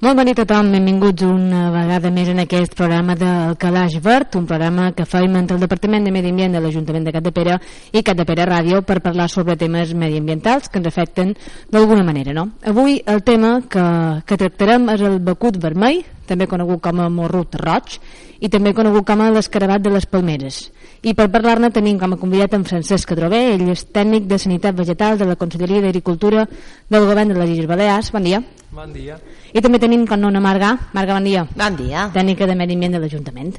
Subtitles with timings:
[0.00, 4.38] Molt bon dia a tothom, benvinguts una vegada més en aquest programa del Calaix Verd,
[4.38, 7.58] un programa que fem entre el Departament de Medi Ambient de l'Ajuntament de Catdepera
[7.92, 11.34] i Catdepera Ràdio per parlar sobre temes mediambientals que ens afecten
[11.68, 12.32] d'alguna manera.
[12.32, 12.46] No?
[12.64, 13.84] Avui el tema que,
[14.24, 16.00] que tractarem és el becut vermell,
[16.30, 17.98] també conegut com a morrut roig,
[18.40, 20.68] i també conegut com a l'escarabat de les palmeres.
[21.02, 24.76] I per parlar-ne tenim com a convidat en Francesc Cadrové, ell és tècnic de Sanitat
[24.76, 26.46] Vegetal de la Conselleria d'Agricultura
[26.92, 28.10] del Govern de les Illes Balears.
[28.12, 28.42] Bon dia.
[28.70, 29.16] Bon dia.
[29.52, 30.74] I també tenim con Nona Marga.
[30.94, 31.46] Marga, bon dia.
[31.56, 32.04] Bon dia.
[32.14, 33.56] Tècnica de Medi Ambient de l'Ajuntament.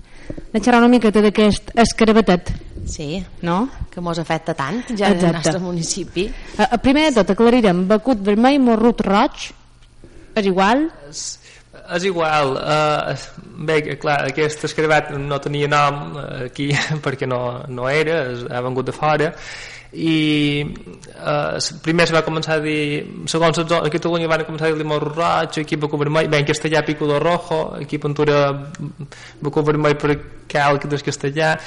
[0.54, 2.54] De xerrar una miqueta d'aquest escarabatet,
[2.85, 3.70] Sí, no?
[3.91, 5.26] que mos afecta tant ja Exacte.
[5.26, 6.24] del nostre municipi.
[6.58, 9.52] A, a primer de tot aclarirem, becut vermell, morrut roig,
[10.34, 10.88] és igual?
[11.10, 11.22] És,
[11.98, 12.55] és igual.
[12.58, 13.16] Uh,
[13.68, 16.72] bé, clar, aquest escarabat no tenia nom eh, aquí
[17.05, 19.32] perquè no, no era, ha vengut de fora
[19.94, 20.63] i
[21.20, 24.76] uh, primer se va començar a dir segons les zones, a Catalunya van començar a
[24.76, 28.38] dir morro roig aquí Bacó vermell, bé en castellà pico de rojo aquí a Ventura
[29.41, 30.16] Bacó vermell per
[30.51, 31.57] cal que des castellà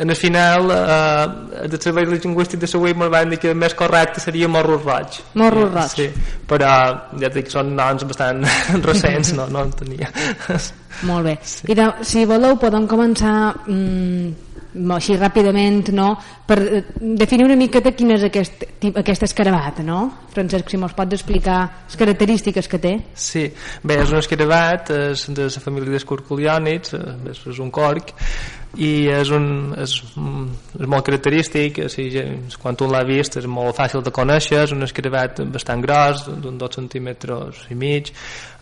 [0.00, 3.76] en el final uh, de servei lingüístic de Següent me'l van dir que el més
[3.76, 5.92] correcte seria morro roig Morro roig.
[5.92, 6.08] sí,
[6.48, 6.72] però
[7.20, 8.44] ja dic, són noms bastant
[8.88, 10.08] recents no, no en tenia
[11.04, 11.32] Molt bé.
[11.66, 16.08] I de, si voleu podem començar mm, així ràpidament no?
[16.46, 20.00] per eh, definir una miqueta quin és aquest, aquest escarabat, no?
[20.34, 22.94] Francesc, si mos pots explicar les característiques que té.
[23.14, 23.46] Sí,
[23.82, 28.14] bé, és un escarabat, és de la família dels corculiònids, eh, és un corc,
[28.76, 30.44] i és, un, és, mm,
[30.80, 32.24] és molt característic, o sigui,
[32.60, 36.58] quan un l'ha vist és molt fàcil de conèixer, és un escarabat bastant gros, d'un
[36.58, 38.10] 2 centímetres i mig,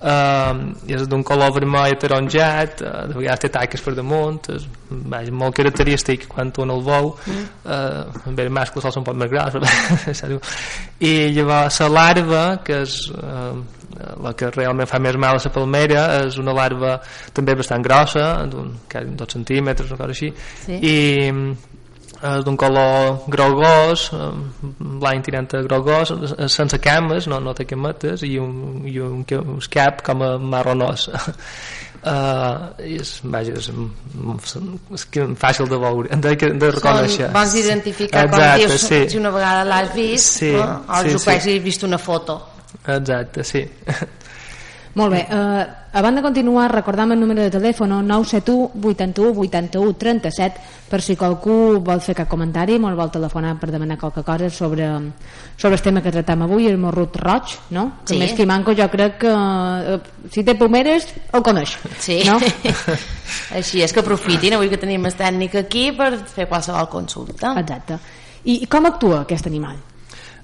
[0.00, 0.54] eh,
[0.92, 5.56] és d'un color vermell ataronjat, eh, de vegades té taques per damunt, és, vaja, molt
[5.56, 7.14] característic quan un el veu,
[7.64, 9.56] eh, bé, el mascle sol ser un poc més gros,
[11.08, 13.81] i llavors la larva, que és eh,
[14.22, 16.96] la que realment fa més mal a la palmera és una larva
[17.32, 20.32] també bastant grossa d'un quasi dos centímetres una cosa així
[20.66, 20.78] Sí.
[20.82, 20.96] i
[22.22, 24.30] eh, d'un color grogós eh,
[24.78, 29.24] blanc tirant a grogós eh, sense cames, no, no té cametes i un, i un,
[29.24, 31.08] ca- un cap com a marronós
[32.02, 35.04] Uh, és, vaja, és, és
[35.38, 38.98] fàcil de veure de, de reconèixer Són bons d'identificar com Exacte, dius, sí.
[39.12, 40.64] si una vegada l'has vist Sí, no?
[40.88, 41.12] o sí.
[41.22, 42.40] sí, has vist una foto.
[42.86, 43.66] Exacte, sí
[44.94, 45.66] Molt bé, eh,
[45.96, 50.60] abans de continuar recordam el número de telèfon 971 81 81 37
[50.90, 54.84] per si qualcú vol fer cap comentari molt vol telefonar per demanar qualque cosa sobre,
[55.56, 57.86] sobre el tema que tractam avui el morrut roig, no?
[58.04, 58.18] que Sí.
[58.20, 59.98] més que manco jo crec que eh,
[60.30, 62.20] si té pomeres el coneix Sí.
[62.28, 62.36] no?
[63.56, 67.54] Així és que aprofitin avui que tenim el tècnic aquí per fer qualsevol consulta.
[67.56, 67.96] exacte
[68.44, 69.80] i, i com actua aquest animal?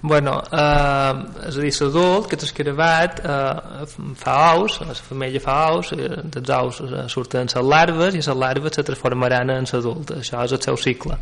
[0.01, 5.57] Bueno, eh, és a dir, l'adult, que és escarabat, eh, fa ous, la femella fa
[5.75, 10.13] ous, eh, dels ous eh, surten les larves i les larves se transformaran en l'adult.
[10.21, 11.19] Això és el seu cicle.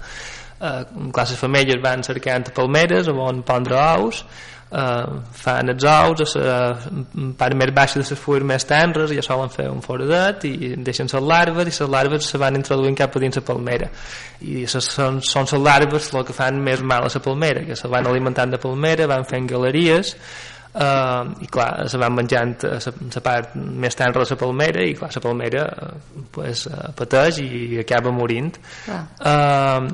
[0.61, 4.25] Eh, clar, les femelles van cercant palmeres on pondre ous,
[4.71, 5.07] eh,
[5.43, 6.59] fan els ous a la
[7.39, 11.11] part més baixa de les fulles més tenres ja solen fer un foradet i deixen
[11.13, 13.91] les larves i les larves se van introduint cap a dins la palmera.
[14.43, 17.89] I són, són les larves el que fan més mal a la palmera que se
[17.89, 20.17] van alimentant de palmera, van fent galeries
[20.77, 22.77] Uh, i clar, se van menjant la,
[23.15, 25.95] la part més tenra de la palmera i clar, la palmera uh,
[26.35, 28.59] pues, uh, pateix i acaba morint
[28.93, 29.87] uh,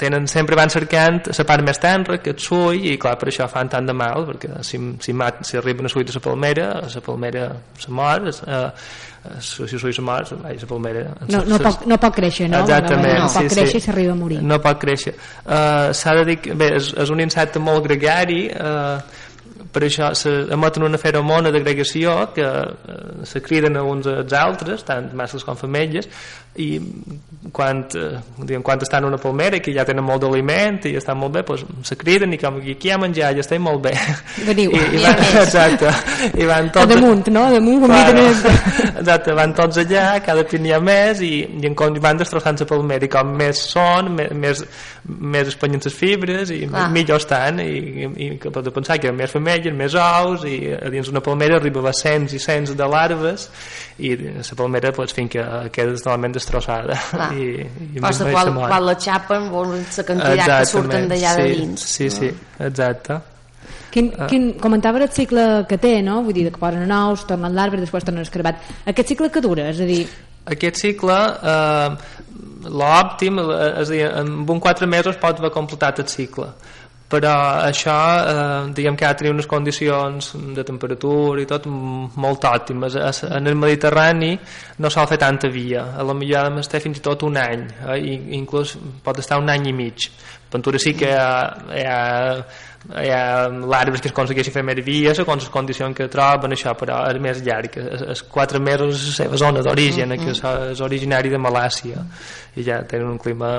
[0.00, 3.44] tenen, sempre van cercant la part més tenra que el sull i clar, per això
[3.52, 6.70] fan tant de mal perquè si, si, mat, si arriben a sull de la palmera
[6.80, 7.44] la palmera
[7.76, 8.64] se mor uh,
[9.40, 12.62] si sull se mor la palmera No, no, pot, no pot créixer, no?
[12.64, 13.82] Exactament, no pot sí, créixer sí.
[13.82, 14.40] i s'arriba a morir.
[14.44, 15.14] No pot créixer.
[15.42, 19.24] Uh, S'ha de dir que, bé, és, és un insecte molt gregari, uh,
[19.76, 24.86] per això se emeten una feromona d'agregació que uh, se criden a uns als altres,
[24.88, 26.08] tant mascles com femelles,
[26.58, 26.68] i
[27.52, 31.18] quan, uh, diguem, quan estan en una palmera que ja tenen molt d'aliment i estan
[31.20, 33.82] molt bé, doncs se criden i com que aquí hi ha menjar ja estem molt
[33.84, 33.94] bé.
[34.46, 34.72] Veniu.
[34.76, 35.92] I, i Hi van, exacte.
[36.34, 37.46] I van A tots, damunt, no?
[37.46, 38.26] A damunt, com Claro.
[38.96, 42.58] Exacte, van tots allà, cada cop n'hi ha més i, i en com van destrossant
[42.62, 44.62] la palmera i com més són, més, més,
[45.06, 46.86] més espanyen les fibres i Clar.
[46.94, 47.68] millor estan i,
[48.06, 51.22] i, i pot pensar que hi ha més femelles, més ous i a dins una
[51.24, 53.48] palmera arriba a cents i cents de larves
[53.98, 57.30] i la palmera pues, fins que queda totalment destrossada Clar.
[57.42, 58.14] i, i mai quan,
[58.46, 58.68] se mor.
[58.70, 61.88] quan la xapen, la quantitat que surten d'allà sí, de dins.
[61.96, 63.18] sí, sí, exacte
[63.96, 64.26] Quin, Ah.
[64.28, 66.18] quin, comentava el cicle que té, no?
[66.22, 68.58] Vull dir, que posen ous, tornen l'arbre, després tornen escarabat.
[68.92, 69.70] Aquest cicle que dura?
[69.70, 70.02] És a dir,
[70.52, 71.96] aquest cicle eh,
[72.68, 76.50] l'òptim eh, és a dir, en un 4 mesos pot haver completat el cicle
[77.06, 77.32] però
[77.62, 82.98] això eh, diguem que ha de tenir unes condicions de temperatura i tot molt òptimes.
[83.30, 84.32] En el Mediterrani
[84.82, 85.84] no sol fer tanta via.
[85.94, 88.74] A la millor ha d'estar fins i tot un any eh, i inclús
[89.06, 90.08] pot estar un any i mig.
[90.50, 91.30] Ventura sí que hi ha,
[91.74, 92.02] hi ha
[92.94, 96.74] hi ha l'àrbitre que es aconsegueixi fer més vies segons les condicions que troben això
[96.78, 100.42] però és més llarg és 4 mesos la seva zona d'origen mm -hmm.
[100.42, 102.04] que és originari de Malàcia
[102.56, 103.50] i ja tenen un clima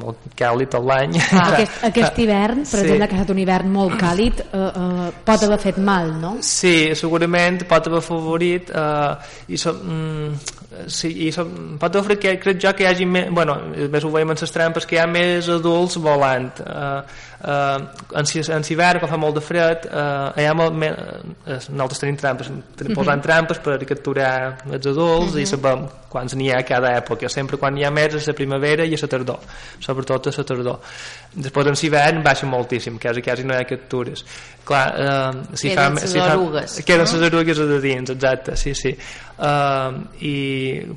[0.00, 2.84] molt càlid tot l'any ah, aquest, aquest hivern, per sí.
[2.86, 6.36] exemple que ha estat un hivern molt càlid eh, eh, pot haver fet mal, no?
[6.40, 11.44] Sí, segurament pot haver favorit eh, i so, mm, sí, i so,
[11.80, 13.58] pot haver que crec jo que hi hagi més, bueno,
[13.92, 17.00] més ho veiem en les trampes que hi ha més adults volant eh,
[17.44, 17.78] eh,
[18.20, 20.96] en, en hivern quan fa molt de fred eh, ha molt, més,
[21.46, 22.98] eh, nosaltres tenim trampes tenim mhm.
[22.98, 24.32] posant trampes per capturar
[24.70, 25.40] els adults uh -huh.
[25.40, 25.50] i mhm.
[25.50, 28.84] sabem quants n'hi ha a cada època sempre quan hi ha més és la primavera
[28.84, 29.38] i a la tardor
[29.80, 30.78] sobretot a la tardor
[31.34, 34.24] després en l'hivern baixa moltíssim quasi, quasi no hi ha captures
[34.64, 37.26] clar, eh, si queden les si orugues queden les no?
[37.26, 38.96] orugues de dins exacte, sí, sí
[39.38, 39.92] uh,
[40.24, 40.34] i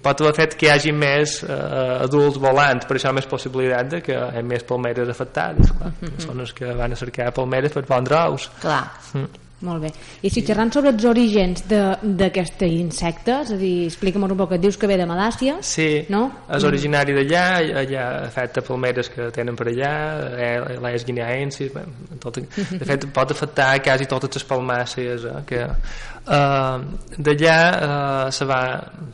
[0.03, 4.01] pot haver fet que hi hagi més uh, adults volants per això més possibilitat de
[4.05, 5.91] que hi ha més palmeres afectades clar.
[5.91, 6.28] Mm -hmm.
[6.35, 8.83] Els que van a cercar palmeres per pondre ous clar
[9.13, 9.47] mm.
[9.59, 9.89] Molt bé.
[10.23, 14.61] I si xerrant sobre els orígens d'aquest insecte, és a dir, explica'm un poc, et
[14.63, 16.21] dius que ve de Malàcia, sí, no?
[16.55, 17.41] és originari d'allà,
[17.81, 19.91] allà afecta palmeres que tenen per allà,
[20.31, 21.75] eh, les guineaensis,
[22.23, 26.79] tot, de fet pot afectar quasi totes les palmàcies, eh, que uh,
[27.17, 28.61] d'allà uh, se va,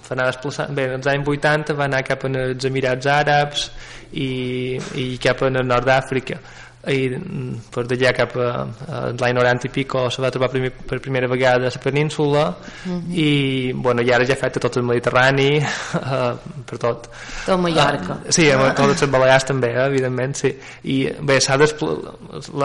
[0.05, 3.65] va anar desplaçant, bé, als anys 80 va anar cap als Emirats Àrabs
[4.13, 4.29] i,
[5.01, 6.37] i cap al nord d'Àfrica
[6.91, 8.49] i mm, per d'allà cap a,
[8.87, 12.43] a l'any 90 i pico se va trobar primer, per primera vegada a la península
[12.85, 12.99] mhm.
[12.99, 13.13] -huh.
[13.13, 16.37] i bueno, i ara ja afecta tot el Mediterrani uh,
[16.67, 17.09] per tot
[17.45, 18.73] tot Mallorca uh, sí, uh.
[18.75, 20.53] totes les Balears també, eh, evidentment sí.
[20.83, 21.39] i bé,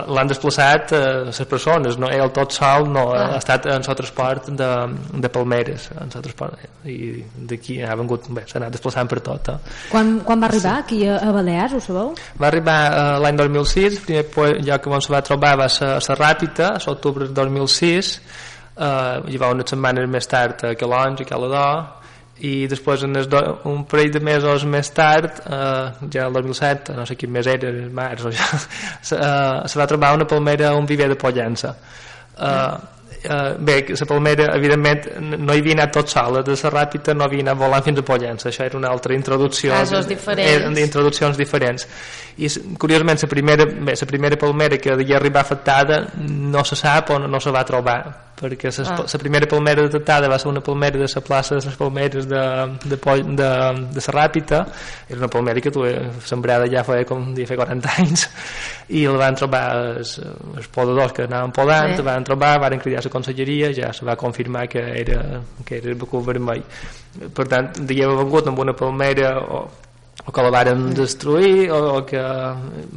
[0.06, 2.08] l'han desplaçat uh, les persones, no?
[2.08, 3.34] el tot sol no, uh.
[3.34, 4.70] ha estat en el transport de,
[5.14, 9.58] de Palmeres en transport, i d'aquí ha vengut, bé, s'ha anat desplaçant per tot eh.
[9.90, 10.84] quan, quan va arribar sí.
[10.84, 12.14] aquí a, a Balears, ho sabeu?
[12.40, 16.16] va arribar uh, l'any 2006 primer lloc que ens va trobar va ser a la
[16.18, 18.10] Ràpita, a l'octubre del 2006
[18.76, 21.70] eh, i va unes setmanes més tard a Calonge i Caladó
[22.40, 27.04] i després en do, un parell de mesos més tard eh, ja el 2007, no
[27.06, 28.48] sé quin mes era el març o ja,
[29.08, 31.74] se, eh, se va trobar una palmera un viver de Pollença.
[32.40, 35.06] Eh, eh, bé, la Palmera evidentment
[35.36, 38.06] no hi havia anat tot sol de la Ràpita no havia anat volant fins a
[38.06, 39.74] Pollença això era una altra introducció.
[39.74, 40.80] Casos diferents.
[40.80, 41.86] introduccions diferents
[42.40, 42.48] i
[42.80, 47.18] curiosament la primera, bé, la primera palmera que havia arribat afectada no se sap o
[47.18, 48.00] no, no se va trobar
[48.40, 49.18] perquè la ah.
[49.20, 52.40] primera palmera detectada va ser una palmera de la plaça de les palmeres de,
[52.84, 54.62] de, de, de, la Ràpita
[55.08, 55.84] era una palmera que tu
[56.24, 58.24] sembrada ja feia com dia feia 40 anys
[58.88, 59.64] i el van trobar
[59.98, 60.16] els,
[60.56, 62.00] els podadors que anaven podant, sí.
[62.00, 65.76] el van trobar van cridar a la conselleria, ja se va confirmar que era, que
[65.76, 66.64] era el becú vermell
[67.36, 69.64] per tant, haver vengut amb una palmera o
[70.30, 72.20] o que la varen destruir o, o que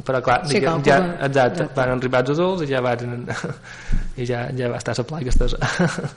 [0.06, 3.26] però clar sí, diguem, ja, exacte, van arribar els adults i ja van
[4.22, 5.58] i ja, ja va estar la plaga estesa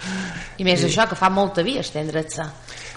[0.62, 2.46] i més I, això que fa molta via estendre-se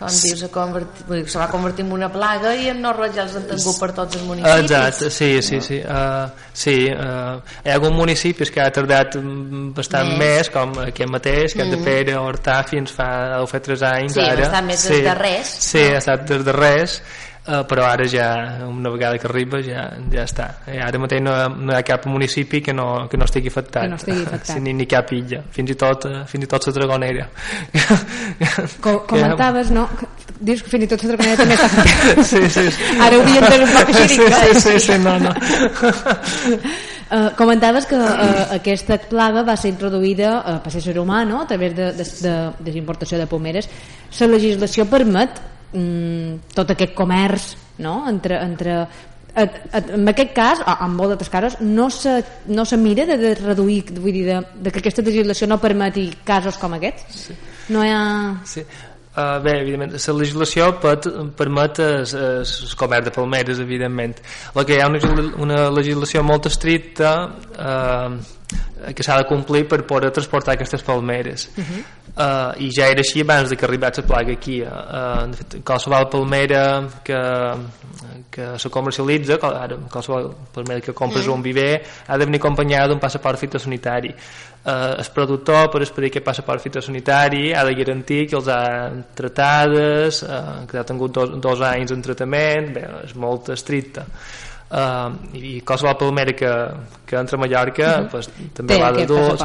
[0.00, 3.46] com dius, convertir, se va convertir en una plaga i en Norway ja els han
[3.48, 5.64] tingut per tots els municipis exacte, sí, sí, no?
[5.64, 9.16] sí uh, sí, uh, hi ha alguns municipis que ha tardat
[9.76, 11.72] bastant més, més com aquest mateix, que mm.
[11.72, 13.08] de Pere Hortà fins fa,
[13.38, 14.44] deu fer 3 anys sí, ara.
[14.44, 15.96] ha estat més sí, des de res sí, no?
[15.96, 17.00] ha estat des de res
[17.40, 18.26] Uh, però ara ja,
[18.68, 22.04] una vegada que arriba ja, ja està, eh, ara mateix no, no hi ha cap
[22.04, 24.50] municipi que no, que no estigui afectat, que no estigui afectat.
[24.58, 27.24] Sí, ni, ni cap illa fins i tot, uh, fins i tot la dragonera
[28.84, 29.86] Com, comentaves no?
[30.36, 32.88] dius que fins i tot la dragonera també està afectada sí, sí, sí.
[33.06, 35.32] ara hauríem de així sí, sí, sí, sí, no, no.
[37.10, 41.40] Uh, comentaves que uh, aquesta plaga va ser introduïda uh, per ser humà no?
[41.40, 42.36] a través de, de, de,
[42.68, 43.72] de importació de pomeres
[44.20, 45.40] la legislació permet
[45.72, 48.02] mm, tot aquest comerç no?
[48.08, 48.76] entre, entre
[49.30, 52.18] et, et, en aquest cas, en molt d'altres casos no se,
[52.50, 56.08] no se mira de, de reduir vull dir, de, de que aquesta legislació no permeti
[56.26, 57.36] casos com aquests sí.
[57.74, 58.06] no hi ha...
[58.46, 58.66] Sí.
[59.10, 62.44] Uh, bé, evidentment, la legislació pot, permet el
[62.78, 64.20] comerç de palmeres, evidentment.
[64.54, 68.14] El que hi ha una, una legislació molt estricta uh,
[68.94, 71.48] que s'ha de complir per poder transportar aquestes palmeres.
[71.56, 75.26] Uh -huh uh, i ja era així abans de que arribés la plaga aquí uh,
[75.30, 76.64] de fet, qualsevol palmera
[77.04, 77.20] que,
[78.30, 81.32] que se comercialitza ara, qualsevol palmera que compres mm.
[81.32, 86.26] un viver ha de venir acompanyada d'un passaport fitosanitari uh, el productor per expedir aquest
[86.26, 91.66] passaport fitosanitari ha de garantir que els ha tratades uh, que ha tingut dos, dos
[91.66, 94.06] anys en tractament bé, és molt estricte
[94.70, 96.50] uh, i qualsevol palmera que,
[97.06, 98.10] que entra a Mallorca uh -huh.
[98.10, 99.36] pues, també Té l'ha de dur?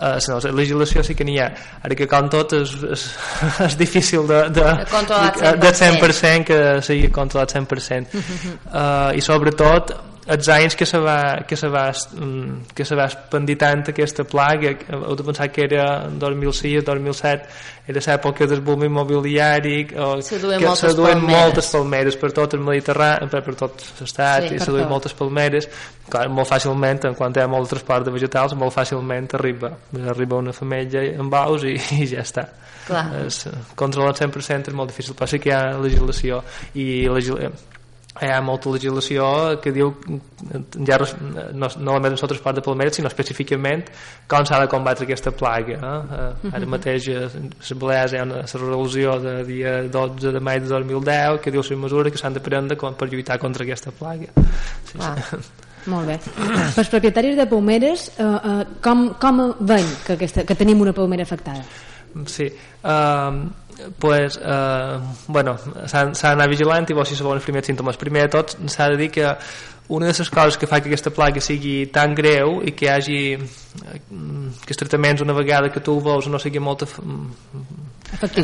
[0.00, 1.50] Uh, no, la legislació sí que n'hi ha.
[1.84, 3.02] Ara que com tot és, és,
[3.66, 9.20] és difícil de, de, De controlar de, de 100% que sigui controlat 100% uh, i
[9.20, 11.88] sobretot els anys que se va, que se va,
[12.74, 17.46] que se va expandir tant aquesta plaga heu de pensar que era en 2006 2007
[17.90, 21.40] era l'època del boom immobiliari o, Se duen que moltes se duen palmeres.
[21.42, 24.90] moltes palmeres per tot el Mediterrani per, per tot l'estat Sí, i se duen tot.
[24.92, 25.66] moltes palmeres
[26.10, 29.72] clar, molt fàcilment, en quan hi ha molt de transport de vegetals molt fàcilment arriba
[30.14, 32.46] arriba una femella amb ous i, i ja està
[32.86, 33.04] Clar.
[33.24, 36.42] eh, controlar el 100% és molt difícil però sí que hi ha legislació
[36.74, 37.50] i legis- eh,
[38.18, 39.24] hi ha molta legislació
[39.62, 39.92] que diu
[40.88, 43.84] ja no, no només en el transport de palmeres sinó específicament
[44.26, 46.18] com s'ha de combatre aquesta plaga eh?
[46.18, 50.66] Eh, ara mateix a les Balears hi ha una resolució de dia 12 de maig
[50.66, 53.92] de 2010 que diu les mesures que s'han de prendre com- per lluitar contra aquesta
[53.94, 55.16] plaga sí, Clar.
[55.90, 56.18] Molt bé.
[56.76, 61.24] Pels propietaris de palmeres, eh, eh, com, com veiem que, aquesta, que tenim una palmera
[61.24, 61.62] afectada?
[62.28, 62.50] Sí,
[62.84, 63.38] uh,
[63.98, 65.56] pues, uh, bueno,
[65.86, 67.96] s'ha d'anar vigilant i si se veuen els primers símptomes.
[67.96, 69.34] Primer de tot, s'ha de dir que
[69.90, 72.90] una de les coses que fa que aquesta plaga sigui tan greu i que hi
[72.92, 74.00] hagi eh,
[74.62, 76.86] que els tractaments una vegada que tu ho veus no sigui molt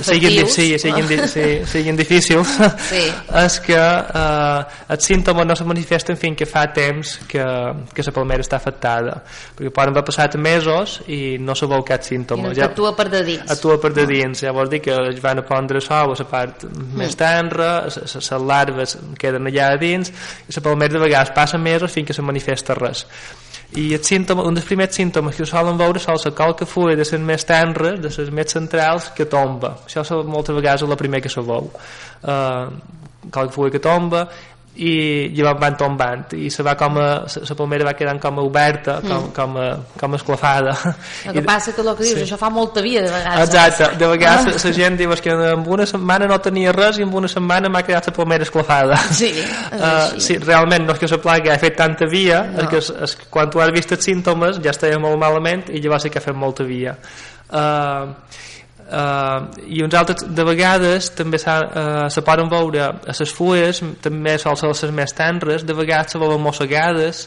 [0.03, 2.49] siguin, sí, siguin, di- sí, siguin difícils.
[2.89, 3.03] Sí.
[3.45, 7.45] és que eh, els símptomes no se manifesten fins que fa temps que,
[7.93, 9.19] que la palmera està afectada.
[9.57, 12.53] Perquè poden haver passat mesos i no se veu cap símptoma.
[12.55, 13.51] Que actua per de dins.
[13.51, 14.43] actua per de dins.
[14.47, 18.97] Llavors dir que es van a pondre sou a la part més tenra les larves
[19.19, 20.11] queden allà dins
[20.47, 23.05] i la palmera de vegades passa mesos fins que se manifesta res
[23.75, 26.95] i el símptoma, un dels primers símptomes que solen veure sol la col que fulla
[26.95, 30.97] de les més tenres, de les més centrals que tomba, això és moltes vegades la
[30.97, 31.71] primera que se veu.
[32.23, 32.71] Uh,
[33.31, 34.29] col que fulla que tomba
[34.79, 38.43] i llavors van tombant i se va com a, la palmera va quedant com a
[38.45, 39.69] oberta com, com, a,
[39.99, 40.75] com a esclafada
[41.25, 42.25] El que passa que el que dius, Sí.
[42.27, 43.49] això fa molta via de vegades.
[43.49, 47.03] Exacte, de vegades la gent diu "És que en una setmana no tenia res i
[47.03, 48.97] en una setmana m'ha quedat la palmera esclafada.
[49.13, 49.33] Sí,
[49.77, 52.63] Uh, sí, realment no és que la plaga ha fet tanta via, No.
[52.63, 55.69] és que, és, és que quan tu has vist els símptomes ja estava molt malament
[55.71, 56.97] i llavors sí que ha fet molta via.
[57.51, 58.13] Uh,
[58.87, 64.37] Uh, i uns altres de vegades també uh, se poden veure a les fulles també
[64.39, 67.25] sol ser les més tenres de vegades se veuen mossegades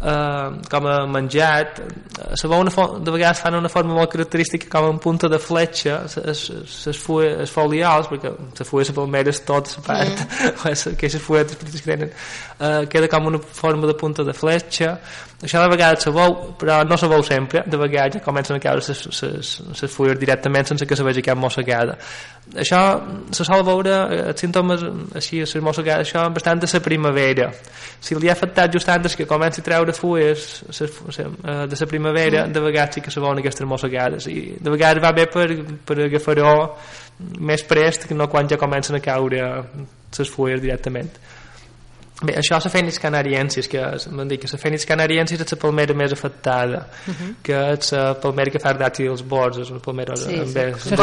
[0.00, 4.68] uh, com a menjat uh, se veu una de vegades fan una forma molt característica
[4.72, 9.84] com en punta de fletxa les fulles folials perquè les fulles de palmeres tot la
[9.86, 10.94] part mm.
[10.94, 12.14] aquestes fulles petites que tenen
[12.60, 14.98] uh, queda com una forma de punta de fletxa.
[15.40, 17.62] Això de vegades se veu però no se veu sempre.
[17.66, 21.96] De vegades comencen a caure les fulles directament sense que se vegi cap mossegada
[22.58, 22.80] això
[23.30, 24.82] se sol veure eh, els símptomes
[25.18, 27.50] així, les mossegades això bastant de la primavera.
[28.00, 30.46] Si li ha afectat just antes que comenci a treure fulles
[30.80, 35.02] eh, de la primavera de vegades sí que se veuen aquestes mossegades i de vegades
[35.02, 35.48] va bé per,
[35.86, 36.54] per agafar-ho
[37.40, 39.42] més prest que no quan ja comencen a caure
[40.18, 41.10] les fulles directament
[42.22, 45.52] Bé, això és la Fènix canariensis, que és- m'han dit que la Fènix canariensis és
[45.52, 46.82] la palmera més afectada,
[47.42, 50.52] que és la palmera que fa dàtils bords, és una palmera Sí, amb sí.
[50.52, 50.96] bé- Sí, sí.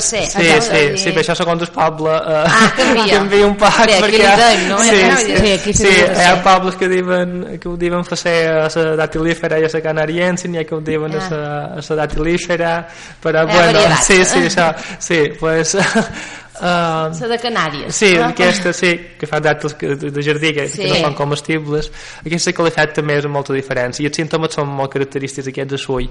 [0.00, 3.14] Sí, sí, de dir- sí, per això segons el poble eh, Ah, canvia.
[3.18, 4.78] canvia un poc Bé, aquí perquè li deim, no?
[4.78, 5.36] sí, sí.
[5.38, 9.58] Sí, aquí sí, hi ha pobles que diuen que ho diuen facer a la datilífera
[9.58, 12.86] i a la canariensi n'hi ha que ho diuen a la, a la datilífera
[13.20, 15.76] però ha bueno, sí, sí, això, sí, pues
[16.60, 17.94] uh, La de Canàries.
[17.94, 20.82] Sí, Ah, aquesta sí, que fan dàtils de, jardí, que, Sí.
[20.82, 21.90] que no són comestibles.
[22.24, 24.02] Aquesta que l'efecte també és molta diferència.
[24.02, 26.08] I els símptomes són molt característics aquests de sull.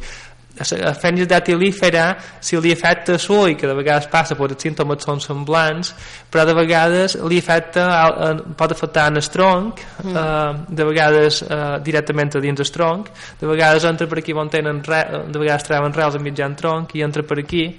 [0.57, 5.19] A fènix datilífera, si li afecta sull, que de vegades passa, però els símptomes són
[5.21, 5.91] semblants,
[6.33, 11.77] però de vegades li afecta, eh, pot afectar en el tronc, eh, de vegades eh,
[11.85, 15.63] directament a dins el tronc, de vegades entra per aquí on tenen re, de vegades
[15.63, 17.77] treuen rels a mitjan tronc i entra per aquí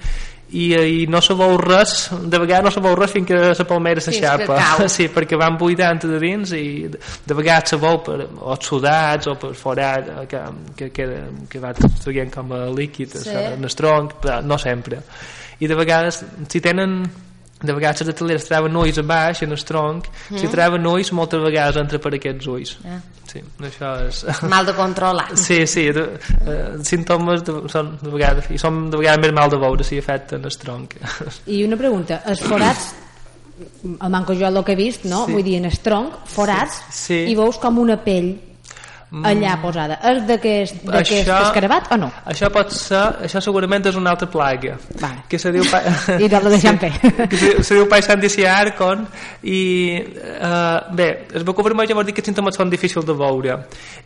[0.51, 3.67] i, i no se veu res de vegades no se veu res fins que la
[3.69, 4.57] palmera s'aixapa
[4.97, 9.29] sí, perquè van buidant de dins i de, de vegades se veu per, o sudats
[9.29, 10.43] o per forat eh, que,
[10.77, 11.09] que, que,
[11.53, 13.35] que va traient com a líquid sí.
[13.35, 15.03] en el tronc, però no sempre.
[15.61, 17.03] I de vegades si tenen
[17.61, 21.41] de vegades les atletes treuen ulls a baix en el tronc, si treuen ulls moltes
[21.43, 23.01] vegades entra per aquests ulls Ah.
[23.27, 24.21] sí, això és
[24.53, 25.27] Mal de controlar.
[25.37, 26.05] Sí, sí, de,
[26.47, 29.99] eh, símptomes de, són de vegades, i són de vegades més mal de veure si
[29.99, 30.95] afecten el tronc.
[31.47, 32.95] I una pregunta, els forats
[33.83, 35.25] el manco jo el que he vist, no?
[35.27, 35.33] Sí.
[35.35, 37.25] Vull dir, en el tronc, forats, Sí.
[37.27, 38.37] i veus com una pell
[39.11, 42.11] allà posada és d'aquest Això- escarabat o no?
[42.29, 45.23] Això pot ser, això segurament és una altra plaga, Vale.
[45.29, 45.65] que se diu...
[45.71, 45.81] Pa...
[46.25, 46.93] I te la deixem fer.
[47.29, 49.07] que se, se diu Paisandisia arcon,
[49.49, 53.15] i eh, bé, el beco vermell ja vol dir que els símptomes són difícils de
[53.17, 53.57] veure,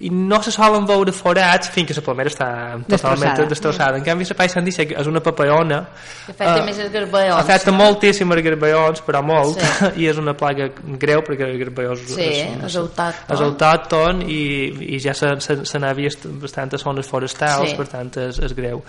[0.06, 2.48] i no se solen veure forats fins que la palmera està
[2.86, 3.48] totalment Destrossada.
[3.48, 3.98] destrossada.
[3.98, 5.82] En canvi, la Paisandisia és una paperona,
[6.26, 7.40] Que afecta eh, més els garbeons.
[7.42, 9.86] afecta moltíssim els garbeons, però molt, Sí.
[10.04, 12.30] i és una plaga greu perquè el garbeó és, Sí,
[12.66, 13.34] és autòcton.
[13.34, 14.42] és autòcton i,
[14.91, 17.76] i ja se, se, se n'ha vist bastantes zones forestals, Sí.
[17.78, 18.82] per tant és, és greu.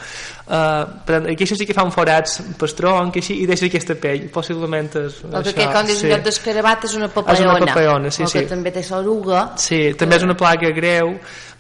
[0.48, 3.70] Uh, per tant, aquí això sí que fa un forats per tronc així, i deixa
[3.70, 6.08] aquesta pell, possiblement és, El que, com dius, sí.
[6.10, 7.40] en lloc d'escarabat és una papallona.
[7.40, 8.50] És una papallona, sí, o que sí.
[8.50, 9.48] també té s'oruga.
[9.62, 11.14] Sí, també és una plaga greu,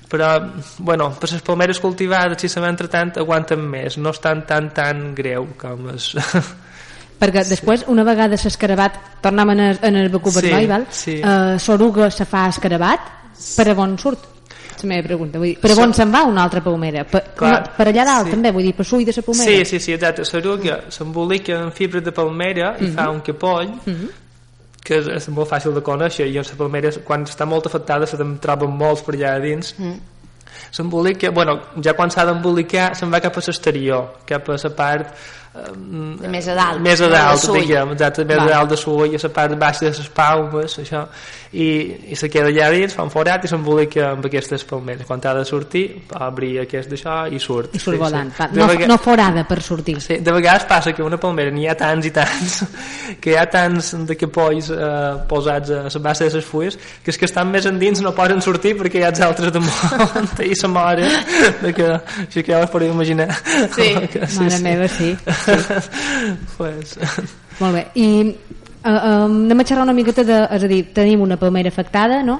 [0.09, 0.33] però,
[0.79, 4.69] bueno, per les palmeres cultivades, si se va entretant, aguanten més, no és tan, tan,
[5.15, 6.11] greu com és...
[7.23, 10.85] perquè després una vegada s'escarabat tornem en el, en el becu Sí, vermell val?
[10.91, 11.13] sí.
[11.23, 13.05] Eh, s'oruga se fa escarabat
[13.55, 14.25] per a on surt?
[14.83, 17.05] És la meva pregunta vull dir, per on se'n va una altra pomera?
[17.07, 18.35] Per, Clar, no, per allà dalt sí.
[18.35, 19.51] també vull dir per sull de la pomera.
[19.51, 20.25] Sí, sí, sí, exacte.
[20.27, 23.71] S'aruga, s'embolica en fibres de palmera i fa un capoll
[24.83, 28.09] que és, és molt fàcil de conèixer i en la palmera quan està molt afectada
[28.09, 29.71] se te'n troben molts per allà dins
[30.73, 35.13] s'embolica, bueno, ja quan s'ha d'embolicar se'n va cap a l'exterior cap a la part
[35.53, 35.69] eh,
[36.23, 37.59] De més a dalt, més a de dalt, sull.
[37.61, 38.47] diguem, exacte, més Va.
[38.47, 41.03] a dalt de sull, i a la part baixa de les palmes, això,
[41.53, 41.67] i,
[42.09, 45.05] i se queda allà dins, fa un forat i s'embolica amb aquestes palmeres.
[45.05, 45.83] Quan ha de sortir,
[46.17, 47.75] obri aquest d'això i surt.
[47.77, 48.47] i surt Sí, volant sí.
[48.55, 51.67] De no, vega- no forada per sortir Sí, de vegades passa que una palmera n'hi
[51.69, 52.57] ha tants i tants
[53.21, 57.11] que hi ha tants de capolls eh, posats a la base de les fulles que
[57.13, 60.55] els que estan més endins no poden sortir perquè hi ha els altres damunt i
[60.63, 61.11] se moren
[61.61, 61.89] de que,
[62.23, 63.27] així que ja us podeu imaginar
[63.75, 63.91] Sí.
[64.13, 65.11] que, mare meva, sí,
[66.57, 66.95] pues,
[67.59, 71.21] molt bé i uh, uh, anem a xerrar una miqueta de, és a dir, tenim
[71.25, 72.39] una palmera afectada no?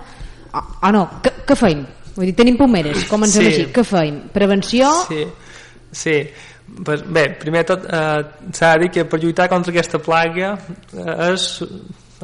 [0.54, 1.84] o, o no, què, què feim?
[2.14, 3.52] Vull dir, tenim pomeres, comencem Sí.
[3.52, 4.20] així, què feim?
[4.34, 4.90] Prevenció?
[5.10, 5.24] sí,
[5.92, 6.18] sí
[6.86, 8.22] pues, bé, primer tot eh,
[8.54, 11.48] s'ha de dir que per lluitar contra aquesta plaga eh, és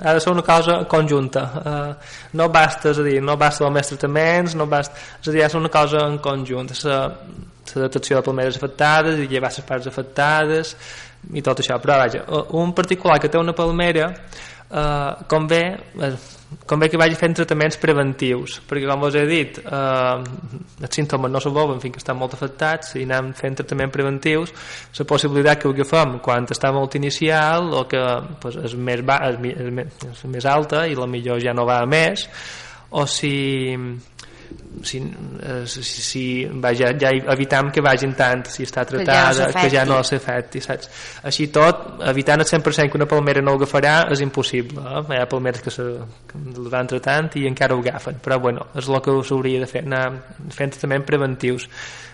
[0.03, 1.43] ha de ser una cosa conjunta.
[1.65, 1.93] Eh,
[2.37, 5.47] no basta, és a dir, no basta només tractaments no basta, és a dir, ha
[5.47, 6.71] de ser una cosa en conjunt.
[6.83, 6.99] La,
[7.75, 10.75] la detecció de palmeres afectades i llevar les parts afectades
[11.35, 12.23] i tot això, però vaja,
[12.57, 16.13] un particular que té una palmera eh, convé eh,
[16.65, 20.15] convé que vagi fent tractaments preventius perquè com vos he dit eh,
[20.81, 24.53] els símptomes no se veuen fins que estan molt afectats i anem fent tractaments preventius.
[24.97, 28.01] La possibilitat que ho agafem quan està molt inicial o que
[28.41, 31.81] pues, és, més ba és, més, és més alta i la millor ja no va
[31.83, 32.25] a més.
[32.97, 33.77] O si
[34.83, 34.97] si,
[35.43, 39.47] eh, si, si vaja, ja evitam que vagin tant si està Que ja no tratada
[39.53, 40.89] que ja no s'afecti saps?
[41.23, 45.03] així tot, evitant el 100% que una palmera no ho agafarà és impossible eh?
[45.09, 45.87] hi ha palmeres que, se,
[46.29, 49.83] que van tratant i encara ho agafen, però bueno és el que s'hauria de fer,
[49.85, 50.05] anar
[50.55, 51.67] fent tractaments preventius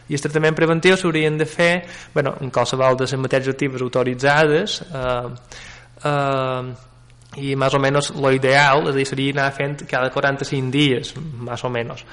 [0.09, 1.71] i els tractaments preventius s'haurien de fer
[2.13, 5.31] bueno, en qualsevol de les matèries actives autoritzades eh,
[6.03, 6.75] eh,
[7.41, 11.13] i més o menys lo ideal és a dir, seria anar fent cada 45 dies
[11.17, 12.05] més o menys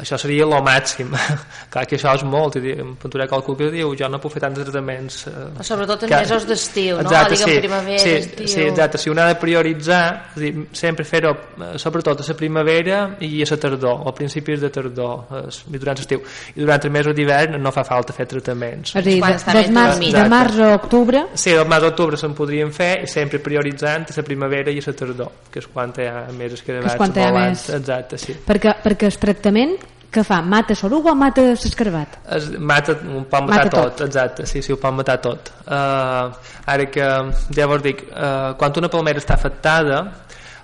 [0.00, 1.10] això seria lo màxim.
[1.72, 4.42] Clar que això és molt i em penturé qualcú que diu jo no puc fer
[4.44, 7.02] tants tractaments eh, Sobretot en que- mesos d'estiu, no?
[7.08, 8.48] Exacte, Diguem sí, primavera, sí, estiu.
[8.48, 12.28] sí, exacte, si un ha de prioritzar és a dir, sempre fer-ho eh, sobretot a
[12.28, 16.22] la primavera i a la tardor o a principis de tardor eh, i durant l'estiu.
[16.54, 19.34] I durant el mes d'hivern no fa falta fer tractaments És a dir, de,
[19.66, 21.24] de, març, de març a octubre?
[21.34, 24.86] Sí, el mes d'octubre se'n podrien fer i sempre prioritzant a la primavera i a
[24.86, 28.34] la tardor, que és quan hi ha més escarabats quan hi ha més- Exacte, sí.
[28.46, 29.76] perquè, perquè el tractament
[30.10, 30.40] que fa?
[30.42, 32.18] Mata l'oruga o mata l'escarbat?
[32.36, 33.96] Es mata, ho pot matar Mata tot.
[33.96, 34.06] tot.
[34.06, 35.52] exacte, sí, sí, ho pot matar tot.
[35.66, 36.32] Uh,
[36.66, 37.10] ara que,
[37.54, 40.00] ja vos dic, uh, quan una palmera està afectada,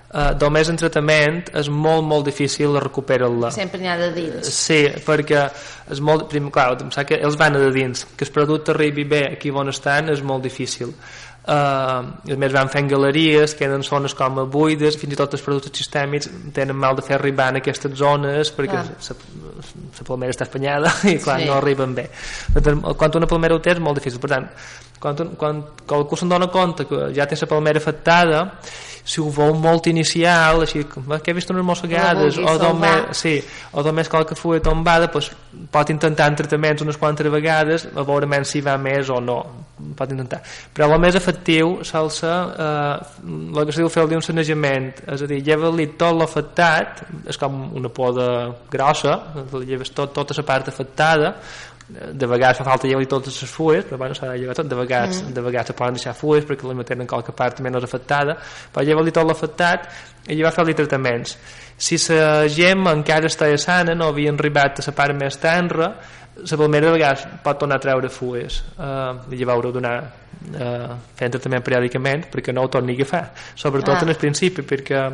[0.09, 3.51] uh, només en tractament és molt, molt difícil recuperar-la.
[3.53, 4.49] Sempre n'hi ha de dins.
[4.49, 5.45] Sí, perquè
[5.93, 8.73] és molt, prim, clar, em sap que els van a de dins que el producte
[8.73, 10.95] arribi bé aquí on estan és molt difícil
[11.47, 15.43] uh, a més van fent galeries queden zones com a buides fins i tot els
[15.45, 20.91] productes sistèmics tenen mal de fer arribar en aquestes zones perquè la palmera està espanyada
[21.13, 21.45] i clar, Sí.
[21.49, 22.09] no arriben bé.
[22.55, 24.19] Doncs, quan una palmera ho té és molt difícil.
[24.23, 24.49] Per tant,
[24.99, 28.41] quan, un- quan qualcú se'n dona compte que ja té la palmera afectada
[29.05, 32.89] si ho veu molt inicial així, "Va, que he vist unes mossegades vulgui o només,
[32.89, 33.15] salvar.
[33.15, 35.31] sí, o només qualque fulla tombada doncs,
[35.71, 39.45] pot intentar en tractaments unes quantes vegades a veure menys si va més o no
[39.95, 40.41] pot intentar
[40.73, 45.21] però el més efectiu sol ser eh, el que se diu fer un sanejament és
[45.21, 49.19] a dir, lleva-li tot l'afectat és com una poda grossa
[49.65, 51.35] lleves tot, tota la part afectada
[51.87, 54.75] de vegades fa falta llevar totes les fulles però bueno, s'ha de llevar tot, de
[54.75, 55.33] vegades, mm.
[55.33, 58.37] de vegades se poden deixar fulles perquè la tenen qualque part menys afectada
[58.73, 59.85] però llevar-li tot l'afectat
[60.25, 61.37] i llevar fer-li tractaments
[61.77, 65.91] si la gemma encara està sana no havia arribat a la part més tenra
[66.35, 71.37] la palmera de vegades pot tornar a treure fulles eh, i llavors donar eh, fent
[71.37, 74.03] tractament periòdicament perquè no ho torni a agafar sobretot ah.
[74.03, 75.05] en el principi perquè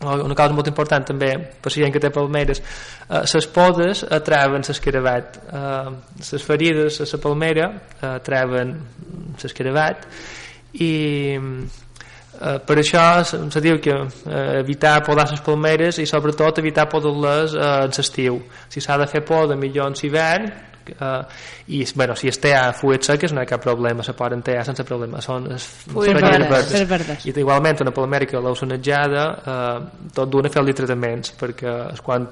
[0.00, 4.64] una cosa molt important també per si gent que té palmeres eh, les podes atraven
[4.64, 7.66] l'escarabat eh, les ferides a la palmera
[8.00, 8.72] eh, atraven
[9.42, 10.06] l'escarabat
[10.80, 10.92] i
[11.36, 17.54] eh, per això se diu que eh, evitar podar les palmeres i sobretot evitar podar-les
[17.54, 20.50] eh, en l'estiu si s'ha de fer poda millor en l'hivern
[20.96, 21.24] uh,
[21.68, 24.42] i bueno, si es té a fulles seques no hi ha cap problema, se poden
[24.46, 27.26] ter sense problema són fulles verdes, verdes.
[27.26, 32.26] i igualment una palmèrica l'heu sonetjada uh, tot d'una fer-li tractaments perquè és quan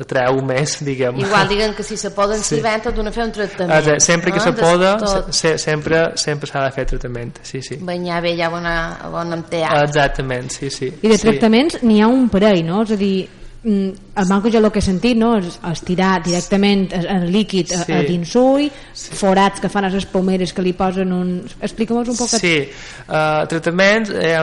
[0.00, 1.20] atreu més diguem.
[1.24, 2.56] igual diguen que si se poden sí.
[2.56, 4.96] si ven tot d'una fer un tractament ah, sempre que se poda
[5.30, 7.78] se, sempre sempre s'ha de fer tractament sí, sí.
[7.82, 8.74] banyar bé ja bona,
[9.12, 11.86] bona amb exactament, sí, sí i de tractaments sí.
[11.86, 12.82] n'hi ha un parell no?
[12.84, 13.16] és a dir
[13.64, 15.30] el manco jo el que he sentit no?
[15.40, 17.80] és estirar directament el líquid sí.
[17.80, 19.16] a, a dins ull sí.
[19.16, 21.30] forats que fan a les pomeres que li posen un...
[21.60, 22.58] explica'm un poc sí,
[23.08, 24.36] uh, tractaments eh,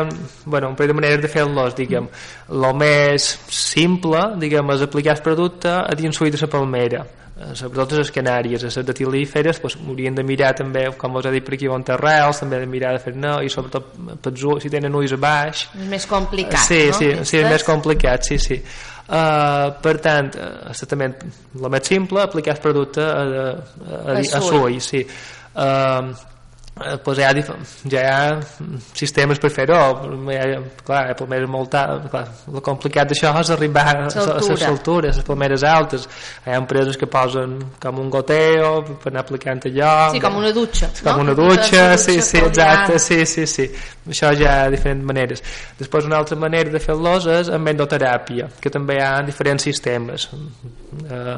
[0.46, 2.10] bueno, un parell de maneres de fer-los diguem,
[2.50, 7.31] el més simple diguem, és aplicar el producte a dins ull de la palmera eh,
[7.58, 11.58] sobretot les canàries, les datilíferes doncs, haurien de mirar també, com us he dit per
[11.58, 13.92] aquí on terrels, també de mirar de fer no i sobretot
[14.62, 16.98] si tenen ulls a baix és més complicat sí, no?
[17.00, 18.62] sí, sí, és més complicat sí, sí
[19.12, 20.30] Uh, per tant,
[20.72, 21.18] exactament
[21.60, 23.48] la més simple, aplicar el producte a, a,
[23.84, 25.02] a, a, a sull sí.
[25.04, 26.31] uh, eh,
[27.04, 28.40] pues hi ha, ja hi ha
[28.96, 29.80] sistemes per fer-ho
[30.86, 35.66] clar, el palmeres molt clar, el complicat d'això és arribar a les alturas, les palmeres
[35.68, 36.08] altes.
[36.46, 38.72] Hi ha empreses que posen com un goteo
[39.04, 39.94] per anar aplicant allò.
[40.16, 41.26] Sí, com una dutxa com no?
[41.28, 43.68] una dutxa, sí, sí, exacte sí, sí, sí.
[44.08, 45.44] això ja hi ha diferents maneres.
[45.80, 50.30] Després una altra manera de fer-los és amb endoteràpia que també hi ha diferents sistemes.
[51.04, 51.38] Eh,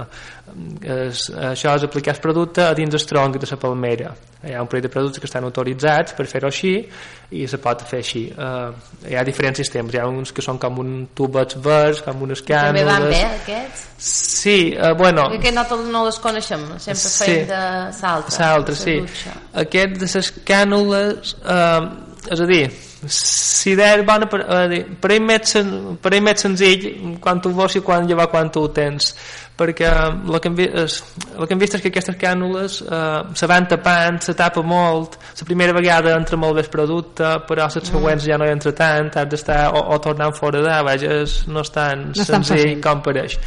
[0.82, 4.14] es, això és aplicar el producte a dins el tronc de la palmera.
[4.44, 6.74] Hi ha un parell de productes que estan autoritzats per fer-ho així
[7.32, 8.24] i se pot fer així.
[8.36, 8.74] Uh,
[9.08, 9.96] hi ha diferents sistemes.
[9.96, 13.22] Hi ha uns que són com un tubets verds com unes cànules també van bé
[13.30, 13.84] aquests?
[14.04, 15.30] sí, uh, bueno.
[15.42, 16.66] Que no, no les coneixem.
[16.78, 17.66] Sempre sí, feim de
[17.98, 18.98] saltre, sí.
[19.66, 22.66] aquest de les cànules uh, és a dir
[23.08, 24.40] si der bona per,
[24.72, 25.56] dir, per, ell més,
[26.02, 29.12] per ell més senzill quan tu vols i quan llevar quan tu ho tens
[29.64, 33.68] perquè el que hem, el que hem vist és que aquestes cànules eh, se van
[33.72, 38.28] tapant, se tapa molt la primera vegada entra molt bé el producte però les següents
[38.28, 41.72] ja no hi entra tant has d'estar o, o tornant fora de vaja, no és
[41.74, 43.40] tan no senzill com pareix.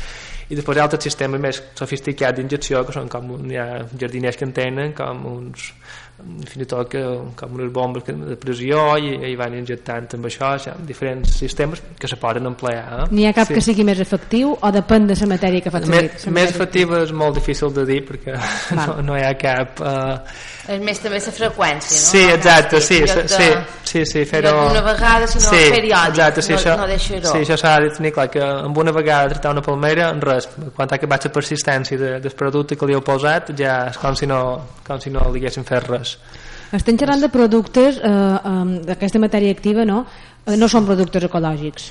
[0.46, 4.38] I després hi ha altres sistemes més sofisticats d'injecció que són com hi ha jardiners
[4.38, 5.72] que en tenen com uns
[6.16, 7.02] fins i tot que,
[7.37, 12.09] com unes bombes de pressió i, i van injectant amb això ja, diferents sistemes que
[12.09, 13.07] se poden emplear eh?
[13.12, 13.59] n'hi ha cap sí.
[13.59, 16.09] que sigui més efectiu o depèn de la matèria que fa servir?
[16.33, 18.37] més efectiva és molt difícil de dir perquè
[18.79, 22.07] no, no hi ha cap uh, és més també la freqüència no?
[22.11, 23.48] sí, exacte, sí, sí, sí,
[23.90, 27.42] sí, sí fer-ho una vegada sinó sí, periòdic exacte, sí, no, això, no deixar-ho sí,
[27.44, 30.90] això s'ha de tenir clar que amb una vegada tractar una palmera en res, quan
[30.90, 34.29] ha acabat la persistència de, del producte que li heu posat ja és com si
[34.31, 34.40] no,
[34.87, 36.16] com si no li haguessin fet res
[36.74, 38.52] estem xerrant de productes eh,
[38.90, 40.05] d'aquesta matèria activa no?
[40.46, 41.90] Eh, no són productes ecològics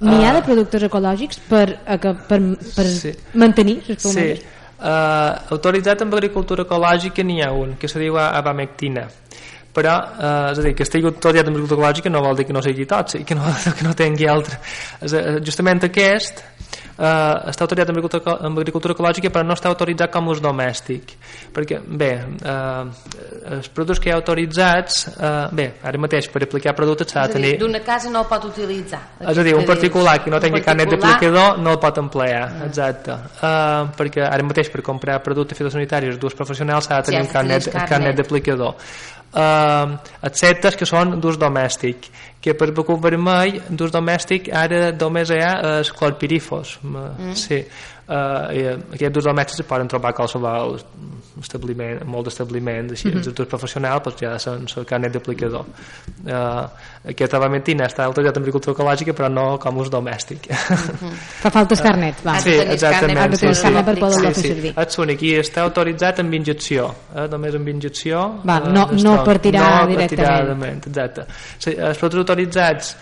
[0.00, 0.44] n'hi ha de ah.
[0.44, 2.42] productes ecològics per, eh, per,
[2.74, 3.16] per sí.
[3.36, 4.44] mantenir les palmeres?
[4.44, 9.06] Sí Uh, autoritzat en agricultura ecològica n'hi ha un, que se diu abamectina
[9.76, 12.56] però, eh, és a dir, que estigui autoritzat en agricultura ecològica no vol dir que
[12.56, 13.44] no sigui tòxic, que no,
[13.76, 14.60] que no tingui altre.
[15.04, 16.44] És, justament aquest
[16.96, 21.14] eh, està autoritzat en agricultura, en agricultura ecològica però no està autoritzat com ús domèstic.
[21.56, 22.84] Perquè, bé eh,
[23.56, 27.36] els productes que hi ha autoritzats eh, bé, ara mateix per aplicar productes s'ha de
[27.38, 29.02] tenir d'una casa no el pot utilitzar.
[29.20, 32.64] És a dir, un particular que no tingui carnet d'aplicador no el pot emplear, ah.
[32.68, 33.18] exacte.
[33.36, 37.32] Eh, perquè ara mateix per comprar productes fitosanitaris dos professionals s'ha de tenir sí, un
[37.34, 38.16] carnet, carnet.
[38.16, 38.76] d'aplicador
[39.36, 39.96] eh,
[40.28, 42.10] excepte que són d'ús domèstic
[42.42, 47.34] que per becut vermell d'ús domèstic ara només hi ha els clorpirifos mm.
[47.34, 47.62] sí
[48.08, 50.76] eh, aquests dos domèstics es poden trobar a qualsevol
[51.40, 53.46] establiment, molt d'establiments així, mm -hmm.
[53.46, 55.64] professionals doncs ja són el carnet d'aplicador
[56.26, 56.64] eh,
[57.10, 61.12] aquesta lamentina està autoritzat en agricultura ecològica però no com ús domèstic mm -hmm.
[61.42, 62.38] fa falta el carnet va.
[62.40, 64.48] sí, exactament sí, sí, per poder sí, sí.
[64.48, 69.02] servir és únic i està autoritzat amb injecció eh, només amb injecció va, no, eh,
[69.02, 71.26] no per tirar no directament exacte
[71.66, 72.96] els productes autoritzats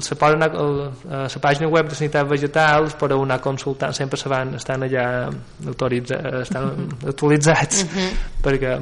[0.00, 3.96] se poden anar a la pàgina web de Sanitat Vegetal per a una consulta consultant
[3.96, 5.30] sempre se van, estan allà
[5.66, 8.08] autoritza, estan actualitzats Mhm.
[8.44, 8.76] perquè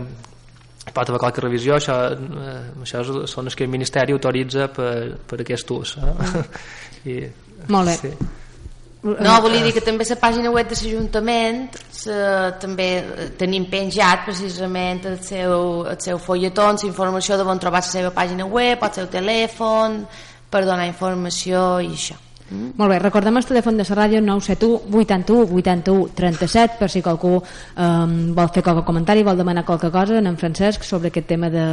[0.93, 5.41] pot haver qualque revisió això, eh, això són els que el Ministeri autoritza per, per
[5.41, 6.45] aquest ús eh?
[7.13, 7.19] I,
[7.69, 7.97] Molt bé.
[7.97, 8.11] sí.
[9.03, 11.73] No, volia dir que també la pàgina web de l'Ajuntament
[12.63, 12.87] també
[13.39, 18.13] tenim penjat precisament el seu, el seu folletó, la informació de on trobar la seva
[18.15, 20.07] pàgina web, el seu telèfon,
[20.49, 22.15] per donar informació i això.
[22.53, 27.37] Molt bé, recordem el telèfon de la ràdio 971 81 81 37 per si qualcú
[27.39, 31.65] um, vol fer qualque comentari, vol demanar qualque cosa en Francesc sobre aquest tema de,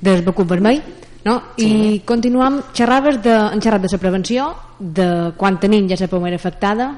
[0.00, 0.82] del becut vermell
[1.24, 1.38] no?
[1.56, 1.68] Sí.
[1.68, 5.08] i continuam xerraves de, en xerrat de la prevenció de
[5.38, 6.92] quan tenim ja la palmera afectada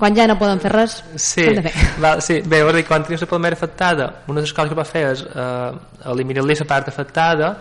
[0.00, 1.72] quan ja no poden fer res Sí, fer?
[2.04, 2.40] val, sí.
[2.40, 5.06] bé, vols dir, quan tenies la palmera afectada una de les coses que va fer
[5.12, 7.54] és eh, eliminar-li la part afectada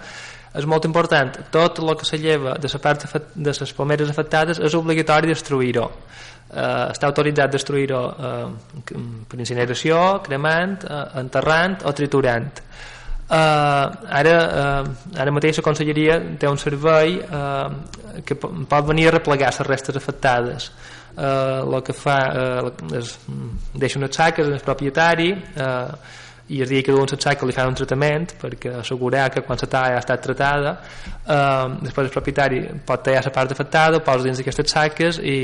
[0.58, 4.60] és molt important, tot el que se lleva de la part de les palmeres afectades
[4.60, 5.90] és obligatori destruir-ho.
[6.50, 8.94] Eh, està autoritzat destruir-ho eh,
[9.30, 12.64] per incineració, cremant eh, enterrant o triturant.
[13.30, 14.32] Uh, ara,
[14.82, 17.68] uh, ara mateix la conselleria té un servei uh,
[18.26, 20.72] que po- pot venir a replegar les restes afectades.
[21.14, 25.94] Uh, el que fa uh, és, mm, deixa unes saques en el propietari uh,
[26.50, 29.68] i el dia que duen saques li fan un tractament perquè assegurar que quan la
[29.70, 34.42] talla ha estat tratada uh, després el propietari pot tallar la part afectada posa dins
[34.42, 35.36] d'aquestes saques i,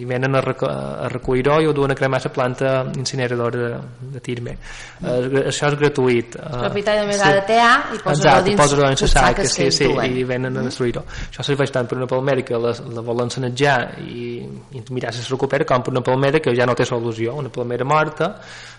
[0.00, 3.70] i venen a, reco a recollir-ho i ho duen a cremar la planta incineradora de,
[4.12, 4.56] de Tirme.
[5.00, 7.60] Uh, això és gratuït El uh, propietari només ha de
[7.96, 11.06] i posa-ho dins posa-ho en les saques sí, que sí, i venen a destruir-ho.
[11.30, 14.42] Això serveix tant per una palmera que la, la volen sanejar i,
[14.76, 17.52] i mirar si es recupera, com per una palmera que ja no té solució, una
[17.52, 18.34] palmera morta,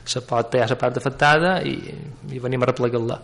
[0.05, 1.73] se pot tallar la part afectada i,
[2.33, 3.17] i venim a replegar-la.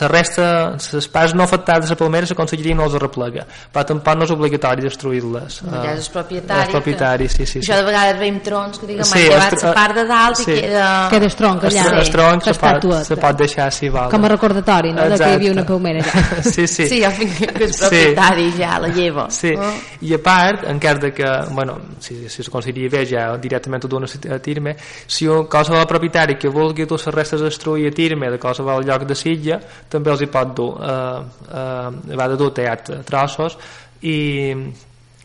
[0.00, 3.84] La resta, les parts no afectades de la palmera, la conselleria no els replega, però
[3.88, 5.60] tampoc no és obligatori destruir-les.
[5.64, 6.62] Ja és el Eh, propietari.
[6.66, 7.60] El propietari, sí, sí.
[7.62, 7.64] sí.
[7.64, 10.50] Això de vegades veiem trons que diguem, Sí, sí, llevat la part de dalt sí.
[10.52, 11.08] i queda...
[11.10, 11.84] Queda estronc allà.
[11.92, 14.10] El, el tronc se pot, se pot deixar si vol.
[14.10, 15.08] com a recordatori no?
[15.08, 15.58] de que hi havia Exacte.
[15.58, 16.42] una palmera ja.
[16.54, 16.88] Sí, sí.
[16.88, 17.80] Sí, jo fins que el Sí.
[17.80, 19.28] propietari ja la lleva.
[19.30, 19.72] Sí, Oh.
[20.02, 23.84] i a part, en cas de que, bueno, si, si es consideri bé ja directament
[23.84, 27.46] ho dona a Tirme, si un qualsevol propietari que vulgui dur les restes a
[27.78, 32.16] destruir a Tirme de qualsevol lloc de Sitja, també els hi pot dur, eh, eh,
[32.16, 33.58] va de dur teat trossos
[34.02, 34.54] i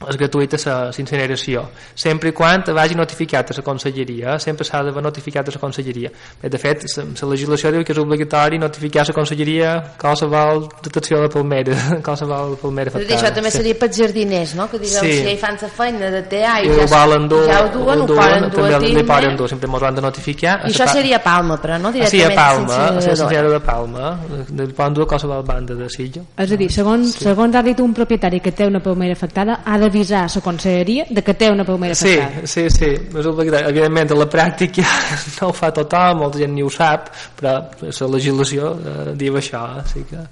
[0.10, 4.40] és gratuïta la incineració sempre i quan vagi notificat a la conselleria eh?
[4.40, 6.10] sempre s'ha d'haver notificat a la conselleria
[6.42, 11.22] Bé, de fet, la legislació diu que és obligatori notificar a la conselleria qualsevol detecció
[11.22, 13.58] de palmera qualsevol palmera afectada això també Sí.
[13.60, 14.68] seria pels jardiners, no?
[14.70, 15.12] Que diguem, Sí.
[15.20, 17.60] si ja hi fan la feina de tear i, i ja, ho volen dur, ja
[17.64, 20.02] ho duen, ho, duen, poden dur també li poden dur, sempre mos ho han de
[20.02, 21.90] notificar I això seria a Palma, però, no?
[21.90, 25.44] Ah, sí, Directament a Palma, a la sincera de Palma li poden dur a qualsevol
[25.46, 27.24] banda de Sitja És a dir, segons, sí.
[27.28, 31.06] segons ha dit un propietari que té una palmera afectada, ha d'avisar a la conselleria
[31.10, 32.48] de que té una palmera Sí, afectada.
[32.48, 32.86] sí, sí,
[33.20, 33.70] és obligatori.
[33.70, 34.84] Evidentment, a la pràctica
[35.42, 39.64] no ho fa tothom, molta gent ni ho sap, però la legislació eh, diu això,
[39.94, 40.24] sí que...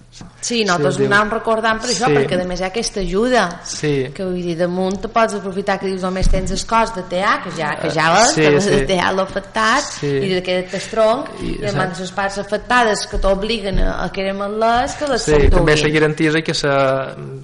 [0.42, 2.14] Sí, nosaltres Sí, anàvem recordant per això, Sí.
[2.16, 3.60] perquè a més hi ha aquesta ajuda.
[3.64, 4.10] Sí.
[4.14, 7.44] Que vull dir, damunt te pots aprofitar que dius només tens el cos de tear,
[7.44, 8.70] que ja, que ja vas, Sí, que sí.
[8.70, 10.08] de tear l'afectat, Sí.
[10.08, 14.04] i de que t'es tronc, I, i, i amb les parts afectades que t'obliguen a,
[14.04, 15.52] a cremar-les, que les Sí, s'enduguin.
[15.52, 16.70] també se garantís que se,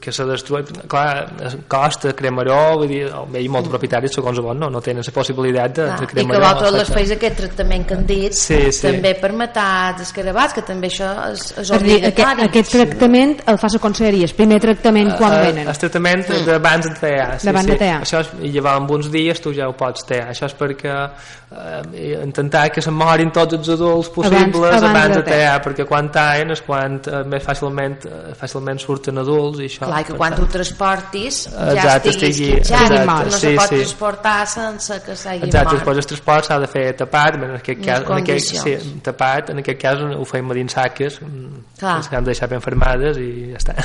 [0.01, 1.31] que se destruï clar,
[1.67, 5.73] costa cremar-ho vull dir, bé, i molts propietaris segons bon no, no tenen la possibilitat
[5.75, 6.97] de, Clar, de I cremar-ho que vosaltres les afectat.
[6.97, 8.87] feis aquest tractament que han dit Sí, sí.
[8.87, 12.43] també per matar els escarabats que també això és, és És a dir, aquest, obligatori
[12.67, 15.67] aquest tractament el fa la conselleria, el primer tractament quan Eh, venen.
[15.67, 16.45] El tractament Mm.
[16.45, 17.39] d'abans de tear.
[17.39, 17.71] Sí, D'abans sí.
[17.71, 18.01] de tear.
[18.03, 20.29] Això és, I llevar amb uns dies tu ja ho pots tear.
[20.29, 21.09] Això és perquè
[21.49, 25.61] eh, intentar que se morin tots els adults possibles Abans- abans, abans de de tear,
[25.63, 29.85] perquè quan tallen és quan eh, més fàcilment, eh, fàcilment surten adults i això.
[29.87, 30.45] Clar, que quan tant.
[30.45, 33.75] tu transportis ja Exacte, estiguis estigui- quitxat, exacte, no sí, se pot sí.
[33.75, 35.77] transportar sense que s'hagi Exacte, mort.
[35.77, 39.59] després el transport s'ha de fer tapat, en aquest cas, en aquest, sí, tapat, en
[39.59, 43.29] aquest cas ho feim a dins saques, mm, que s'han de deixar ben fermades i
[43.51, 43.77] ja està.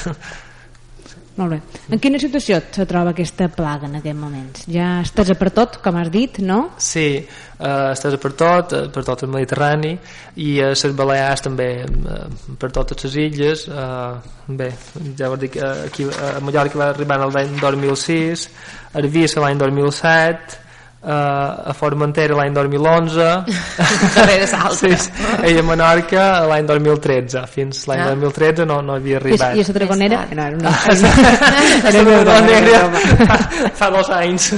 [1.32, 1.58] Molt bé.
[1.88, 4.66] En quina situació se troba aquesta plaga en aquest moments?
[4.68, 6.58] Ja estàs per tot, com has dit, no?
[6.76, 9.94] Sí, eh, estàs per tot, eh, per tot el Mediterrani
[10.44, 12.18] i a les Balears també eh,
[12.60, 14.68] per totes les illes eh, bé,
[15.16, 18.48] ja ho dic eh, aquí a Mallorca va arribar l'any 2006
[18.92, 20.60] a Eivissa l'any 2007
[21.04, 23.16] eh, a Formentera l'any 2011
[24.14, 24.96] Darrere l'altre.
[24.96, 25.10] sí, sí,
[25.52, 28.14] i a Menorca l'any 2013 fins l'any Ah.
[28.14, 29.56] 2013 no, no havia arribat.
[29.56, 30.26] i a la Dragonera?
[30.32, 30.70] No, era una
[33.26, 33.38] fa,
[33.80, 34.52] fa dos anys.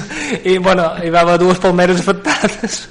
[0.44, 2.88] I bueno, hi va haver dues palmeres afectades afectades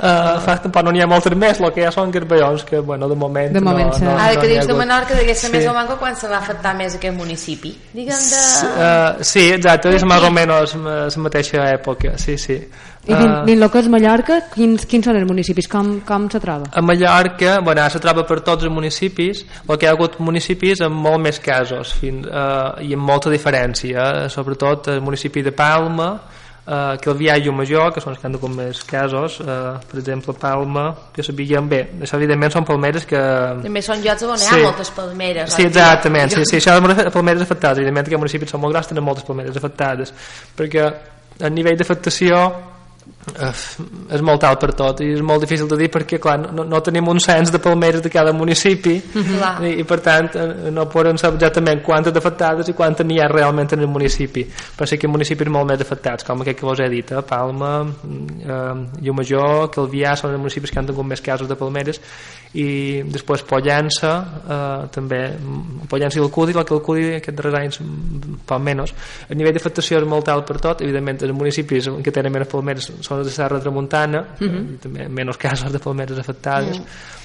[0.00, 3.08] uh, fa tampoc no n'hi ha moltes més el que ja són garballons que bueno,
[3.08, 5.52] de moment, de moment no, no, ara no que dius de Menorca ser sí.
[5.54, 8.42] més o manco quan se va afectar més aquest municipi diguem de...
[8.66, 12.60] Uh, sí, exacte, és més o menys la mateixa època sí, sí
[13.06, 15.68] i dins, dins el que és Mallorca, quins, quins són els municipis?
[15.70, 16.66] Com, com se troba?
[16.74, 20.82] A Mallorca, bueno, se troba per tots els municipis, el que hi ha hagut municipis
[20.82, 24.32] amb molt més casos fins, uh, i amb molta diferència, eh?
[24.32, 26.10] sobretot el municipi de Palma,
[26.66, 30.00] uh, que el Viall Major, que són els que han hagut més casos, uh, per
[30.02, 33.22] exemple, Palma, que sabíem bé, això evidentment són palmeres que...
[33.64, 34.48] També són llocs on sí.
[34.50, 35.56] hi ha moltes palmeres.
[35.56, 38.90] Sí, exactament, sí, sí, això de palmeres afectades, evidentment que els municipis són molt grans,
[38.92, 40.14] tenen moltes palmeres afectades,
[40.58, 40.88] perquè
[41.36, 42.40] a nivell d'afectació
[43.26, 46.80] és molt alt per tot i és molt difícil de dir perquè clar, no, no
[46.84, 49.66] tenim un cens de palmeres de cada municipi mm -hmm.
[49.66, 53.28] i, i per tant eh, no podem saber exactament quantes afectades i quantes n'hi ha
[53.28, 56.58] realment en el municipi però sí que hi ha municipis molt més afectats com aquest
[56.58, 57.22] que vos he dit, eh?
[57.22, 62.00] Palma eh, Llumajor, Calvià són els municipis que han tingut més casos de palmeres
[62.54, 65.36] i després Pollença eh, també
[65.88, 67.80] Pollença i el Cudi que el Cudi aquests darrers anys
[68.46, 68.94] poc menys
[69.28, 72.92] el nivell d'afectació és molt alt per tot evidentment els municipis que tenen menys palmeres
[73.00, 74.74] són de Serra Tramuntana uh -huh.
[74.74, 77.16] i també menys casos de palmeres afectades uh -huh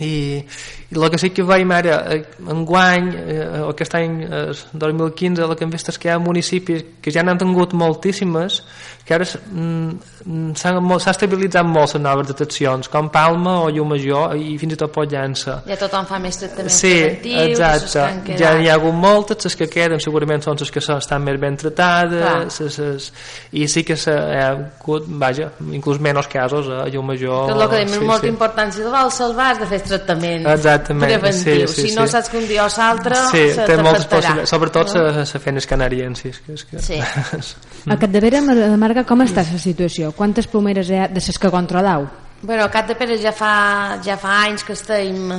[0.00, 0.44] i,
[0.90, 5.56] i el que sí que veiem ara eh, enguany, eh, aquest any eh, 2015, el
[5.56, 8.62] que hem vist és que hi ha municipis que ja n'han tingut moltíssimes
[9.08, 14.74] que ara mm, s'ha estabilitzat molt les noves deteccions com Palma o Llumajor i fins
[14.76, 18.96] i tot Pollença ja tothom fa més tractaments sí, preventius exacte, ja n'hi ha hagut
[18.96, 23.08] moltes les que queden segurament són les que estan més ben tratades ses, ses,
[23.56, 27.96] i sí que s'ha hagut vaja, inclús menys casos a Llumajor és el que és
[27.96, 28.32] sí, molt sí.
[28.34, 30.44] important si tu vols salvar de fer tractament
[30.78, 32.12] Exactament, preventiu sí, sí, si no sí.
[32.14, 35.04] saps que un dia o l'altre sí, se té moltes possibilitats sobretot no?
[35.28, 36.82] la feines canariensis que és que...
[36.82, 37.00] sí.
[37.92, 40.12] a Capdevera de Marga com està la situació?
[40.16, 42.08] quantes pomeres hi ha de les que controlau?
[42.40, 45.32] Bueno, a Capdevera ja fa, ja fa anys que estem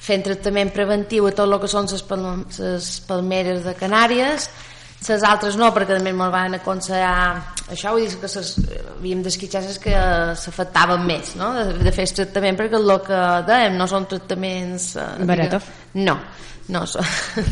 [0.00, 4.48] fent tractament preventiu a tot el que són les palmeres de Canàries
[5.08, 7.14] les altres no, perquè també me'l van aconsellar
[7.70, 8.52] això, vull dir que ses,
[8.98, 9.94] havíem d'esquitxar les que
[10.42, 11.52] s'afectaven més no?
[11.56, 15.68] de, de fer tractament perquè el que dèiem no són tractaments eh, Baratov?
[16.04, 16.18] no,
[16.74, 17.06] no són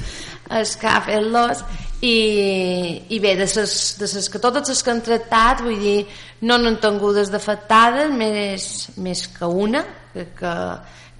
[0.61, 1.62] es que ha fet los
[2.04, 2.16] i,
[3.11, 5.98] i bé, de ses, de ses que totes les que han tractat vull dir,
[6.44, 8.68] no n'han tingudes d'afectades més,
[9.00, 9.82] més que una
[10.12, 10.54] que, que,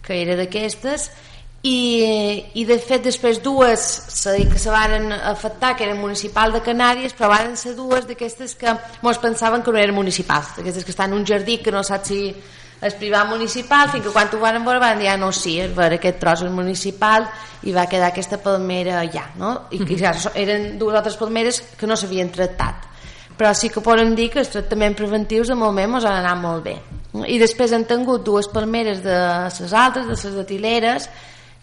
[0.05, 1.09] que era d'aquestes
[1.63, 6.63] i, i de fet després dues se, que se varen afectar que eren municipal de
[6.63, 10.95] Canàries però varen ser dues d'aquestes que mos pensaven que no eren municipals d'aquestes que
[10.95, 12.21] estan en un jardí que no sap si
[12.79, 15.73] és privat municipal fins que quan ho van veure van dir ah, no, sí, és
[15.75, 17.27] ver, aquest tros és municipal
[17.67, 19.55] i va quedar aquesta palmera allà no?
[19.75, 22.87] i que ja eren dues altres palmeres que no s'havien tractat.
[23.39, 26.65] Però sí que poden dir que els tractaments preventius de moment ens han anat molt
[26.65, 26.77] bé
[27.27, 31.09] i després han tingut dues palmeres de les altres, de les etileres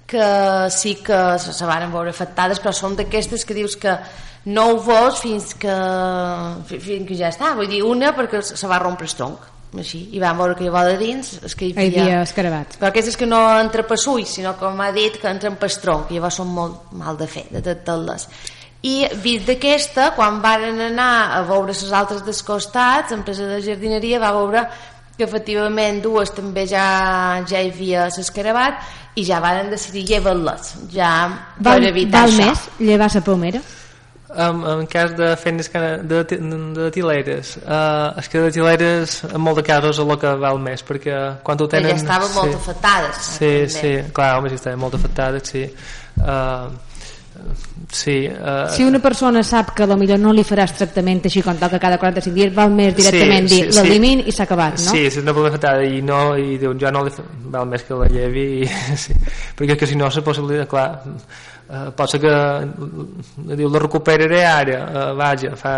[0.07, 3.97] que sí que se, se van veure afectades però són d'aquestes que dius que
[4.45, 5.75] no ho vols fins que,
[6.69, 7.55] fins que ja està.
[7.57, 10.71] Vull dir una perquè se va rompre el tronc així, i vam veure que hi
[10.71, 12.77] va de dins és que hi havia, hi havia escarabats.
[12.79, 16.11] Però aquestes que no entra per ulls sinó com ha dit que entren per tronc
[16.11, 18.29] i llavors són molt mal de fer de tractar-les
[18.85, 24.21] i vist d'aquesta quan varen anar a veure les altres dels costats l'empresa de jardineria
[24.21, 24.65] va veure
[25.17, 26.85] que efectivament dues també ja,
[27.47, 28.83] ja hi havia l'escarabat
[29.15, 31.13] i ja van decidir llevar-les ja
[31.57, 32.45] val, per evitar val això.
[32.45, 33.63] més llevar la pomera?
[34.35, 36.39] En, en cas de feines de, de,
[36.75, 40.59] de tileres uh, és que de tileres en molts de casos és el que val
[40.59, 44.59] més perquè quan ho tenen ja estaven sí, molt afectades sí, sí, clar, home, sí,
[44.59, 45.63] estaven molt afectades sí.
[46.19, 46.67] Uh,
[47.91, 51.79] Sí, uh, si una persona sap que millor no li faràs tractament així com toca
[51.79, 54.29] cada 45 dies val més directament sí, dir sí, l'elimin sí.
[54.29, 54.85] i s'ha acabat no?
[54.89, 57.23] sí, si és una problema i, no, i diuen jo no li fa...
[57.53, 58.69] val més que la llevi i,
[59.03, 59.15] sí.
[59.59, 60.87] perquè que si no és possibilitat clar
[61.69, 62.33] eh, pot ser que
[63.57, 65.73] diu la recuperaré ara eh, vaja, fa,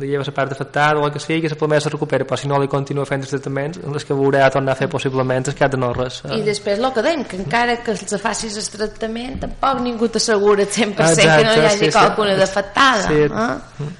[0.00, 2.48] li lleva la part afectada o el que sigui, que promesa es recupera però si
[2.48, 5.58] no li continua fent els tractaments les que veurà a tornar a fer possiblement és
[5.58, 6.40] que de no res eh.
[6.40, 10.64] i després el que dèiem, que encara que els facis el tractament tampoc ningú t'assegura
[10.64, 12.42] 100% Exacte, que no hi hagi sí, qualcuna sí.
[12.42, 13.24] d'afectada sí.
[13.26, 13.94] eh?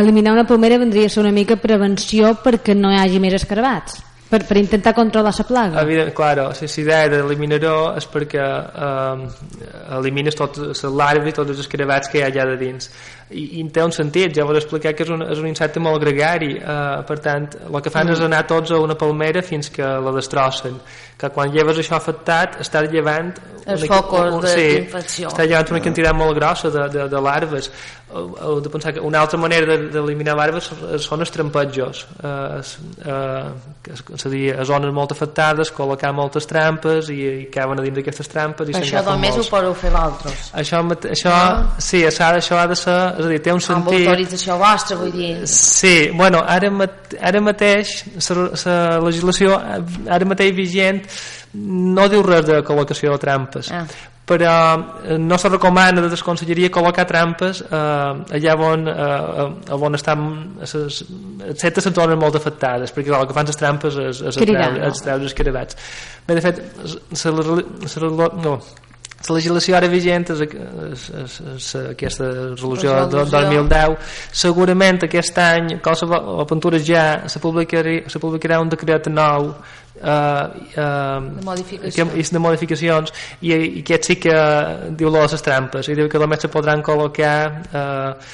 [0.00, 4.00] eliminar una pomera vendria a ser una mica prevenció perquè no hi hagi més escarbats
[4.30, 5.82] per, per intentar controlar la plaga?
[5.82, 8.44] Evident, claro, si l'idea d'eliminar-ho és perquè
[8.86, 9.24] eh,
[9.98, 12.92] elimines totes les larves i tots els escarabats que hi ha allà de dins
[13.30, 15.82] i, i té un sentit, ja vos he explicat que és un, és un insecte
[15.82, 16.54] molt gregari.
[16.58, 18.16] Eh, per tant, el que fan mm.
[18.16, 20.80] és anar tots a una palmera fins que la destrossen.
[21.20, 23.34] Que quan lleves això afectat estàs llevant
[23.68, 27.70] els focus d'infecció sí, estàs llevant una quantitat molt grossa de, de, de larves.
[28.10, 30.70] Heu de pensar que una altra manera d'eliminar larves
[31.04, 32.62] són els trampejos eh,
[33.06, 37.84] eh, és a dir, a zones molt afectades col·locar moltes trampes i, i caben a
[37.84, 39.46] dins d'aquestes trampes i això només molts.
[39.46, 40.82] ho podeu fer vosaltres això,
[41.14, 41.78] això, no?
[41.78, 44.98] sí, això, això ha de ser és a dir, té un sentit amb autorització vostra
[45.00, 45.32] vull dir.
[45.50, 46.70] Sí, bueno, ara,
[47.20, 47.98] ara mateix
[48.66, 49.58] la legislació
[50.08, 51.04] ara mateix vigent
[51.54, 53.82] no diu res de col·locació de trampes ah.
[54.28, 54.52] però
[55.02, 60.28] eh, no se recomana de desconselleria col·locar trampes eh, allà on, eh, on estan
[60.62, 61.02] ses,
[61.40, 65.26] les zones molt afectades perquè el que fan les trampes és, és treure, els treure
[65.26, 65.80] els carabats
[66.26, 67.34] bé, de fet se,
[67.90, 68.60] se, no,
[69.28, 75.74] la legislació ara vigent és, és, és, és aquesta resolució del 2010 segurament aquest any
[75.84, 79.56] qualsevol pintura ja se publicarà, se publicarà un decret nou uh,
[80.00, 82.30] uh, de modificacions.
[82.32, 84.36] de modificacions i, i aquest sí que
[84.96, 88.32] diu les trampes i diu que només se podran col·locar uh,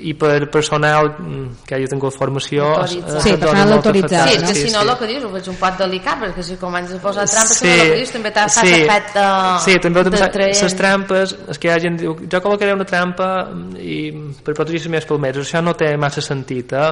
[0.00, 4.72] i per personal mm, que hagi tingut formació sí, personal autoritzat sí, és que si
[4.74, 7.60] no el que dius ho veig un pot delicat perquè si comences a posar trampes
[7.60, 9.26] sí, que dius, també t'ha sí, efecte
[9.66, 13.30] sí, també de les trampes és que hi ha gent diu, jo col·locaré una trampa
[13.46, 13.98] mm, i
[14.42, 16.90] per protegir les meves palmeres això no té massa sentit eh?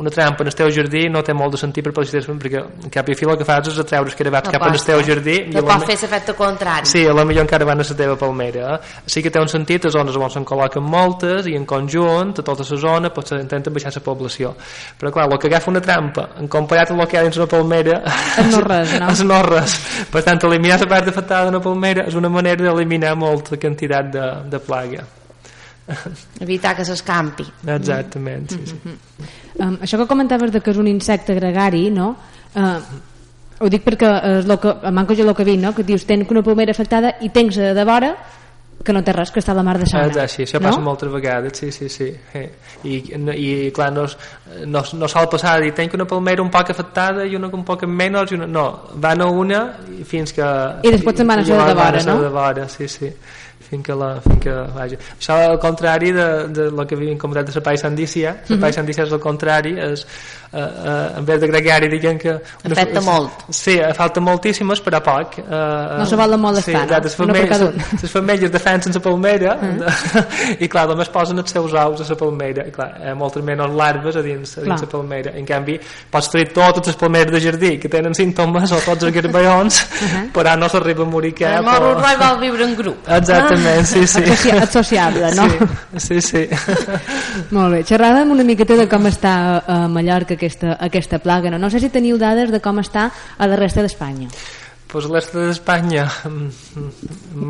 [0.00, 3.08] una trampa en el teu jardí no té molt de sentit per protegir perquè cap
[3.08, 5.38] i fil el que fas és atreure els carabats no cap en el teu jardí
[5.54, 6.86] no pot fer l'efecte contrari.
[6.88, 8.74] Sí, a la millor encara van a la teva palmera.
[8.74, 9.00] Eh?
[9.06, 12.46] sí que té un sentit a zones on se'n col·loquen moltes i en conjunt a
[12.46, 14.54] tota la zona potser intenten baixar la població
[15.00, 17.38] però clar, el que agafa una trampa en comparat amb el que hi ha dins
[17.40, 18.00] una palmera
[18.42, 19.10] és no res, no?
[19.14, 19.78] és no res
[20.12, 24.28] per tant, eliminar la part afectada d'una palmera és una manera d'eliminar molta quantitat de,
[24.50, 25.06] de plaga
[26.40, 27.44] evitar que s'escampi
[27.78, 28.76] exactament sí, sí.
[28.82, 29.66] Mm -hmm.
[29.66, 32.16] um, això que comentaves de que és un insecte gregari no?
[32.54, 32.80] Uh,
[33.60, 34.08] ho dic perquè
[34.38, 35.74] és el que, manco jo el que vi no?
[35.74, 38.16] que dius tens una palmera afectada i tens de vora
[38.84, 40.10] que no té res, que està la mar de sana.
[40.22, 40.68] Ah, sí, això no?
[40.68, 42.10] passa moltes vegades, sí, sí, sí.
[42.34, 42.48] Eh.
[42.84, 44.04] I, i clar, no,
[44.66, 47.86] no, no sol passar dir, tenc una palmera un poc afectada i una un poc
[47.86, 48.50] menys, i una...
[48.50, 48.66] no,
[49.06, 49.62] van a una
[50.04, 50.50] fins que...
[50.84, 52.20] I després se'n van a de vora, no?
[52.26, 53.12] De vora, sí, sí
[53.68, 55.00] fins que, la, fins que vaja.
[55.18, 58.60] Això al contrari de, de lo que havíem comentat de la paisandícia, la mm -hmm.
[58.60, 60.06] paisandícia és el contrari, és
[60.54, 62.30] eh, eh, en vez de gregari diguem que...
[62.64, 63.30] Una, afecta molt.
[63.50, 65.38] Sí, falta moltíssimes, però poc.
[65.38, 67.00] Eh, no se volen molt estar, sí, no?
[67.02, 67.60] Les femelles,
[68.02, 69.82] les femelles defensen la palmera mm.
[70.64, 73.42] i clar, només posen els seus ous a la palmera i clar, hi ha moltes
[73.42, 75.34] menys larves a dins, a dins la palmera.
[75.34, 75.78] En canvi,
[76.10, 80.06] pots treure totes les palmeres de jardí que tenen símptomes o tots els garbayons, uh
[80.06, 80.24] -huh.
[80.32, 81.58] però no s'arriba a morir cap.
[81.58, 82.16] El morro però...
[82.20, 83.08] va viure en grup.
[83.54, 84.50] Exactament, sí, sí.
[84.50, 85.48] Associable, no?
[85.96, 86.46] Sí, sí.
[86.48, 86.48] sí.
[87.54, 91.52] Molt bé, xerràvem una miqueta de com està a Mallorca aquesta, aquesta plaga.
[91.52, 91.60] No?
[91.62, 94.30] no sé si teniu dades de com està a la resta d'Espanya.
[94.94, 96.84] Pues l'est d'Espanya mm,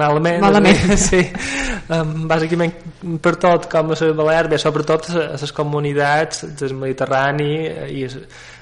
[0.00, 0.94] malament, malament.
[1.09, 1.20] sí.
[2.30, 2.72] Bàsicament
[3.20, 7.52] per tot com a les Balears, sobretot a les comunitats del Mediterrani
[7.90, 8.09] i i,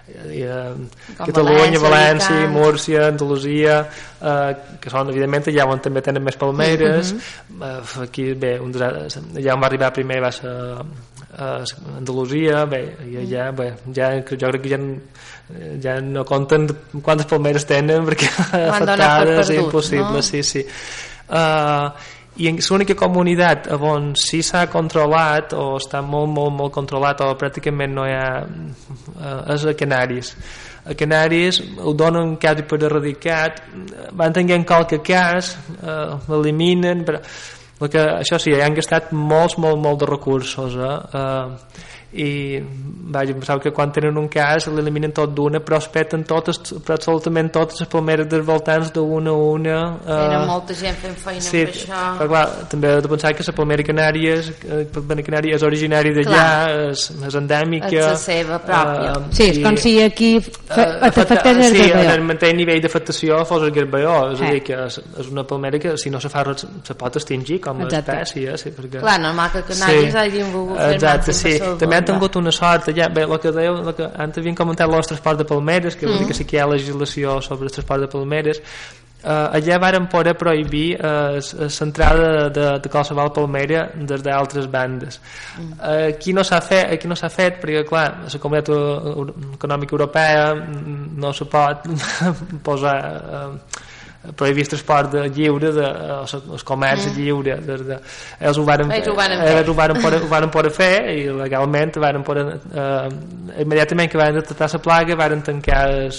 [0.09, 0.75] eh,
[1.17, 3.79] Catalunya, València, Múrcia, Andalusia
[4.21, 7.63] eh, que són evidentment allà on també tenen més palmeres -huh.
[7.63, 10.51] eh, aquí bé, un, allà on va arribar primer va ser
[11.39, 11.65] a
[11.97, 14.81] Andalusia bé, i allà bé, ja, jo crec que ja,
[15.81, 16.69] ja no compten
[17.03, 18.29] quantes palmeres tenen perquè
[18.69, 20.23] afectades és impossible no?
[20.23, 20.67] sí, sí.
[21.33, 21.89] Uh,
[22.41, 27.33] i és l'única comunitat on sí s'ha controlat o està molt, molt, molt controlat o
[27.37, 30.35] pràcticament no hi ha eh, és a Canaris
[30.89, 33.61] a Canaris ho donen quasi per erradicat
[34.17, 37.21] van tenint qualque cas eh, l'eliminen però
[37.91, 40.97] que, això sí, han gastat molts, molt, molt de recursos eh?
[41.19, 42.61] Eh, i
[43.13, 46.99] vaja, pensava que quan tenen un cas l'eliminen tot d'una però es peten totes, però
[46.99, 51.41] absolutament totes les palmeres dels voltants d'una a una eh, era molta gent fent feina
[51.41, 55.23] sí, amb això però clar, també he de pensar que la palmera canària és, eh,
[55.25, 56.45] canària és originària d'allà
[56.91, 61.65] és, és endèmica és la seva pròpia eh, sí, és com si aquí t'afectés uh,
[61.65, 64.51] el sí, en el mateix nivell d'afectació fos el garbaió és eh.
[64.51, 67.17] a dir, que és, és una palmera que si no se fa res se pot
[67.17, 69.01] extingir com a espècie sí, perquè...
[69.01, 70.19] clar, normal que canàries sí.
[70.27, 71.57] hagin volgut fer Exacte, sí.
[71.81, 74.91] també han tingut una sort ja, bé, el que dèieu, el que antes havien comentat
[74.91, 76.27] el transport de palmeres que, mm.
[76.29, 78.61] que sí que hi ha legislació sobre el transport de palmeres
[79.23, 85.79] uh, allà varen poder prohibir l'entrada uh, de, de qualsevol palmera des d'altres bandes mm.
[85.79, 90.53] uh, aquí no s'ha fet aquí no fet perquè clar la comunitat econòmica europea
[91.25, 91.89] no se pot
[92.67, 93.91] posar uh,
[94.37, 95.87] prohibir el transport de lliure de,
[96.29, 97.17] el comerç mm.
[97.19, 97.99] lliure de, de,
[98.41, 99.57] ells ho varen, ells ho varen, fer.
[99.59, 104.21] Ells ho varen, poder, ho varen poder fer i legalment varen poder, eh, immediatament que
[104.21, 106.13] van detectar la plaga varen tancar el,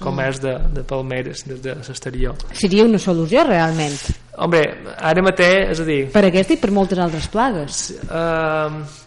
[0.00, 3.96] comerç de, de palmeres des de l'exterior seria una solució realment?
[4.42, 4.64] Hombre,
[4.98, 6.00] ara mateix, és a dir...
[6.10, 7.84] Per aquesta i per moltes altres plagues.
[8.02, 9.03] Eh,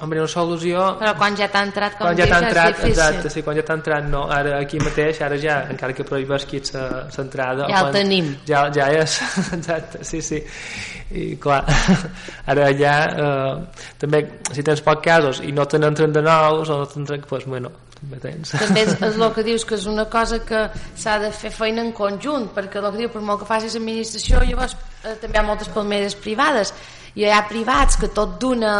[0.00, 0.82] Hombre, una solució...
[1.00, 3.74] Però quan ja t'ha entrat, com quan ja t'ha entrat, exacte, sí, quan ja t'ha
[3.80, 4.26] entrat, no.
[4.30, 7.66] Ara aquí mateix, ara ja, encara que prohibeixi l'entrada...
[7.72, 8.30] Ja el tenim.
[8.46, 9.18] Ja, ja és,
[9.58, 10.38] exacte, sí, sí.
[11.18, 11.64] I clar,
[12.52, 14.22] ara ja, eh, també,
[14.52, 17.48] si tens pocs casos i no te n'entren de nous, o no t'entren, doncs, pues,
[17.50, 18.52] bueno, també tens.
[18.54, 20.62] També és, és el que dius, que és una cosa que
[20.94, 24.44] s'ha de fer feina en conjunt, perquè el que diu, per molt que facis administració,
[24.46, 26.74] llavors eh, també hi ha moltes palmeres privades,
[27.14, 28.76] hi ha privats que tot d'una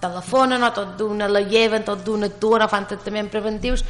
[0.00, 3.84] telefonen o tot d'una la lleven, tot d'una actuen o fan tractaments preventius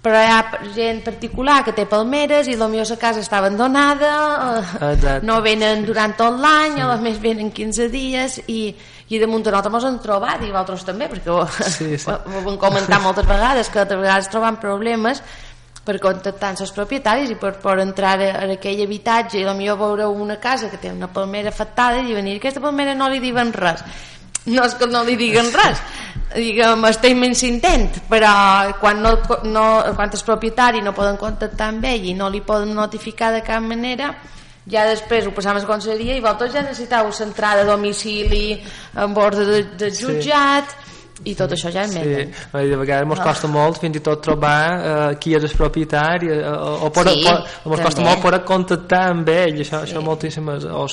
[0.00, 4.12] però hi ha gent particular que té palmeres i potser la casa està abandonada
[4.80, 6.86] eh, no venen durant tot l'any sí.
[6.86, 8.62] o més venen 15 dies i,
[9.10, 11.44] i de munt nosaltres ens hem trobat i vosaltres també perquè ho,
[11.76, 12.08] sí, sí.
[12.08, 15.20] ho, ho hem comentat moltes vegades que de vegades trobem problemes
[15.84, 20.08] per contactar amb els propietaris i per, per entrar en aquell habitatge i potser veure
[20.08, 23.84] una casa que té una palmera afectada i venir aquesta palmera no li diuen res.
[24.46, 25.80] No és que no li diguen res.
[26.34, 28.32] Diguem, estem en intent però
[28.80, 29.64] quan, no, no,
[29.96, 33.64] quan els propietaris no poden contactar amb ell i no li poden notificar de cap
[33.64, 34.12] manera
[34.70, 38.60] ja després ho passam a la conselleria i vosaltres ja necessiteu centrada a domicili
[38.94, 40.70] en ordre de, de jutjat.
[40.70, 40.89] sí
[41.28, 42.04] i tot això ja és sí.
[42.70, 43.52] De vegades ens costa ah.
[43.52, 47.74] molt fins i tot trobar uh, qui és el propietari uh, o, o, sí, o
[47.74, 49.90] ens costa molt poder contactar amb ell això, sí.
[49.90, 50.86] això moltíssimes o,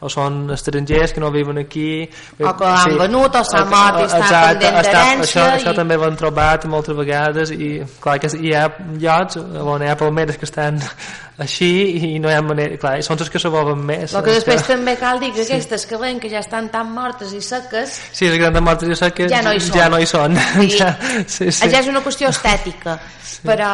[0.00, 2.06] o són estrangers que no viuen aquí
[2.40, 2.96] o que han sí.
[3.02, 5.58] venut o s'ha mort i està pendent d'herència això, i...
[5.58, 8.64] això també ho hem trobat moltes vegades i clar que hi ha
[8.96, 10.80] llocs on hi ha palmeres que estan
[11.44, 11.68] així
[11.98, 14.76] i no hi ha manera clar, són els que s'aboven més el que després que...
[14.76, 15.50] també cal dir que sí.
[15.50, 18.98] aquestes que veiem que ja estan tan mortes i seques sí, les grans mortes i
[18.98, 20.38] seques ja no hi són, ja no hi són.
[20.38, 20.94] Sí, ja,
[21.26, 21.68] sí, sí.
[21.70, 22.98] ja és una qüestió estètica
[23.34, 23.40] sí.
[23.44, 23.70] però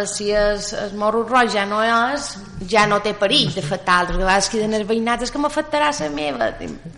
[0.00, 2.28] eh, si es, es morro roig ja no és
[2.70, 6.52] ja no té perill d'afectar altres vegades queden els veïnats és que m'afectarà la meva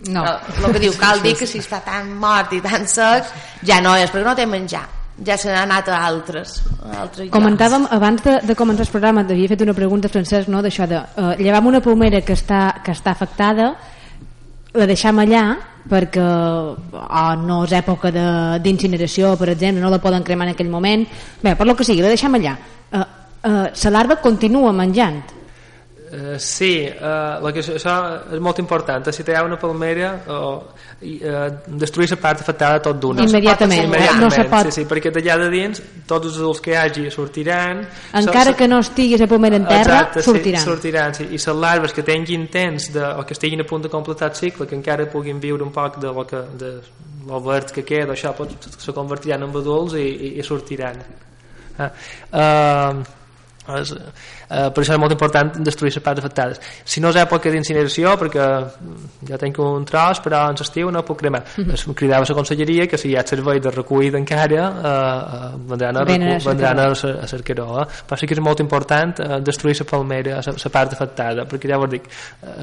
[0.09, 0.25] no.
[0.25, 3.31] el que diu cal dir que si està tan mort i tan sec
[3.63, 4.85] ja no és perquè no té menjar
[5.25, 9.23] ja se n'ha anat a altres, a altres comentàvem abans de, de començar el programa
[9.23, 10.63] havia fet una pregunta Francesc no?
[10.63, 13.75] d'això de uh, llevam una pomera que està, que està afectada
[14.75, 15.45] la deixam allà
[15.91, 18.13] perquè oh, no és època
[18.65, 21.07] d'incineració per exemple, no la poden cremar en aquell moment.
[21.43, 22.57] Bé, per lo que sigui, la deixam allà.
[22.91, 23.05] Uh,
[23.45, 25.23] uh, la larva continua menjant
[26.15, 27.95] Uh, sí, uh, la que, això
[28.31, 29.09] és molt important.
[29.11, 30.61] Si hi ha una palmera, uh,
[31.03, 31.47] uh,
[31.81, 33.25] destruir la part afectada tot d'una.
[33.27, 34.69] Immediatament, sí, immediatament no se pot.
[34.69, 37.83] Sí, sí, perquè d'allà de dins tots els adults que hi hagi sortiran.
[38.21, 40.61] Encara so, que no estigui la palmera en terra, exacte, sortiran.
[40.61, 41.27] Sí, sortiran sí.
[41.33, 44.39] I les larves que tinguin temps de, o que estiguin a punt de completar el
[44.39, 46.77] cicle, que encara puguin viure un poc de lo que de
[47.27, 51.01] lo verd que queda, això pot, se convertiran en adults i, i, i sortiran.
[51.75, 51.91] Uh,
[52.39, 53.03] uh,
[53.73, 53.95] és,
[54.49, 58.15] eh, per això és molt important destruir les parts afectades si no és època d'incineració
[58.21, 58.49] perquè
[59.29, 61.75] ja tenc un tros però en l'estiu no puc cremar mm -hmm.
[61.75, 65.51] es cridava a la conselleria que si hi ha servei de recull encara eh, eh,
[65.69, 67.87] vendran, a, recu vendran a, a cercaró eh?
[68.07, 71.79] però sí que és molt important eh, destruir la palmera la part afectada perquè ja
[71.79, 72.05] vos dic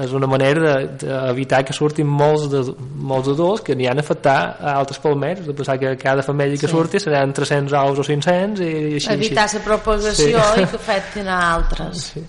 [0.00, 2.62] és una manera d'evitar que surtin molts, de,
[2.94, 6.66] molts adults que n'hi han afectar a altres palmeres de pensar que cada família que
[6.66, 6.72] sí.
[6.72, 10.62] surti seran 300 ous o 500 i, i així, evitar la propagació sí.
[10.62, 11.81] i que afectin a altres.
[11.96, 12.22] Sí.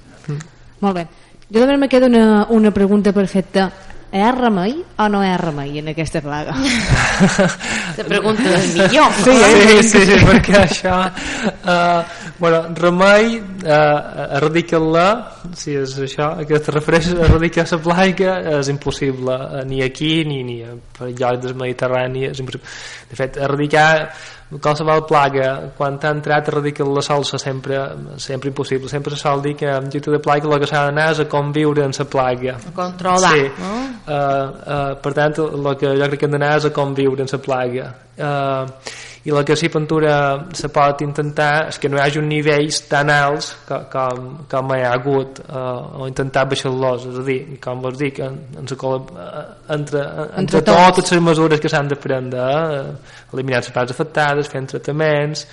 [0.83, 1.07] Molt bé.
[1.53, 3.69] Jo també me queda una, una pregunta perfecta.
[4.13, 6.53] Hi ha remei o no hi ha remei en aquesta plaga?
[7.97, 9.15] Te pregunto millor.
[9.25, 10.99] Sí, sí, sí, sí perquè això...
[11.65, 12.03] Uh,
[12.37, 15.07] bueno, remei, uh, erradicar-la,
[15.57, 20.13] si és això, que te refereixes a erradicar la plaga, és impossible, uh, ni aquí
[20.29, 20.75] ni, ni a
[21.09, 22.69] llocs del Mediterrani, és impossible.
[23.09, 23.87] De fet, erradicar
[24.61, 27.79] qualsevol plaga quan ha entrat a erradicar la salsa sempre,
[28.17, 31.11] sempre impossible sempre se sol dir que en gita de plaga el que s'ha d'anar
[31.13, 33.47] és a conviure amb la plaga a controlar sí.
[33.59, 33.73] no?
[34.07, 37.33] uh, uh, per tant el que jo crec que hem d'anar és a conviure amb
[37.37, 38.93] la plaga uh,
[39.23, 40.15] i la que sí pintura
[40.51, 44.73] se pot intentar és que no hi hagi un nivells tan alts com, com, com
[44.75, 48.67] hi ha hagut uh, o intentar baixar-los és a dir, com vos dic en, en
[48.73, 49.45] la, uh,
[49.77, 54.51] entre, entre, entre totes les mesures que s'han de prendre uh, eliminar les parts afectades,
[54.51, 55.47] fent tractaments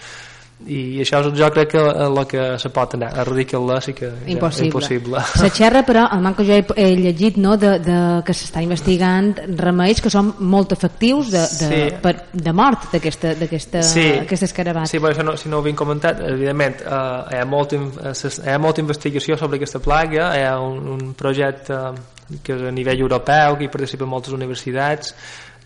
[0.68, 4.66] i això jo crec que el que se pot anar erradicar-la sí que impossible.
[4.66, 5.22] impossible.
[5.40, 7.96] La xerra però el manco jo he, he llegit no, de, de,
[8.26, 11.80] que s'està investigant remeis que són molt efectius de, de, sí.
[12.02, 14.06] per, de mort d'aquesta sí.
[14.36, 17.02] escarabat sí, però això no, si no ho havien comentat evidentment eh,
[17.32, 21.12] hi, ha molta, eh, hi ha molta investigació sobre aquesta plaga hi ha un, un
[21.16, 21.80] projecte
[22.44, 25.14] que és a nivell europeu que hi participen moltes universitats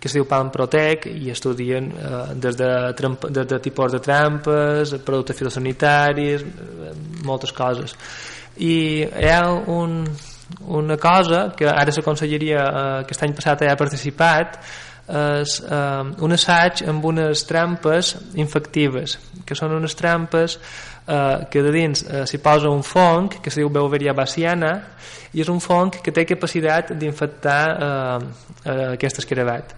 [0.04, 2.66] que es diu Palm Protec i estudien eh, des, de
[3.32, 6.90] des de tipus de trampes, productes fitosanitaris, eh,
[7.24, 7.96] moltes coses.
[8.60, 10.02] I hi ha un,
[10.68, 14.60] una cosa que ara la conselleria eh, aquest any passat ha participat
[15.08, 20.58] és eh, un assaig amb unes trampes infectives que són unes trampes
[21.08, 24.76] eh, que de dins eh, s'hi posa un fong que es diu Beauveria baciana
[25.32, 28.30] i és un fong que té capacitat d'infectar eh,
[28.64, 29.76] eh, aquest escarabat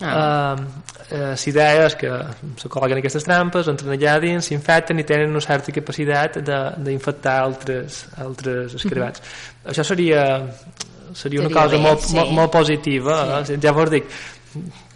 [0.00, 0.56] Ah.
[0.56, 0.64] Uh,
[1.12, 2.10] uh, idea és que
[2.58, 8.06] se col·loquen aquestes trampes, entren allà dins, s'infecten i tenen una certa capacitat d'infectar altres,
[8.18, 9.20] altres escarabats.
[9.20, 9.70] Mm -hmm.
[9.70, 10.22] Això seria,
[11.14, 12.14] seria una seria cosa bé, molt, sí.
[12.16, 13.44] molt, molt positiva.
[13.44, 13.52] Sí.
[13.52, 13.58] Eh?
[13.62, 14.04] Ja vos dic,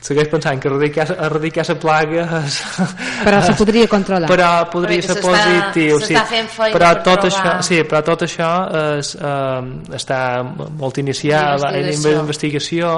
[0.06, 2.58] segueix pensant que erradicar, erradicar la plaga és...
[3.24, 6.18] però se podria controlar però podria ser positiu sí.
[6.74, 8.50] però tot per això, sí, però tot això
[8.98, 12.92] és, eh, està molt iniciat en investigació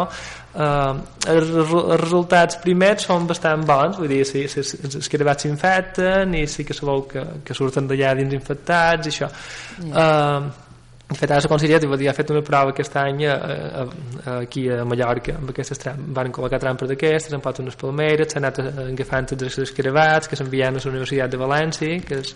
[0.59, 6.39] eh, els, els resultats primers són bastant bons vull dir, sí, sí, els escarabats s'infecten
[6.39, 10.07] i sí que sabeu que, que surten d'allà dins infectats i això yeah.
[10.07, 10.65] eh,
[11.09, 14.67] de fet, ara la Conselleria ha fet una prova aquest any a, a, a, aquí
[14.69, 15.81] a Mallorca amb aquestes
[16.13, 20.37] van col·locar trampes d'aquestes han posat unes palmeres, s'han anat agafant tots els escarabats que
[20.37, 22.35] s'envien a la Universitat de València que és,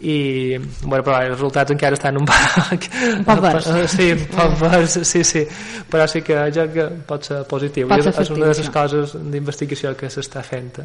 [0.00, 2.86] i bueno, però els resultats encara estan un poc
[3.18, 5.44] un poc vers sí, un poc vers, sí, sí.
[5.90, 7.88] Però sí que jo que pot ser positiu.
[7.90, 10.80] Pot ser és, és una de les coses d'investigació que s'està fent.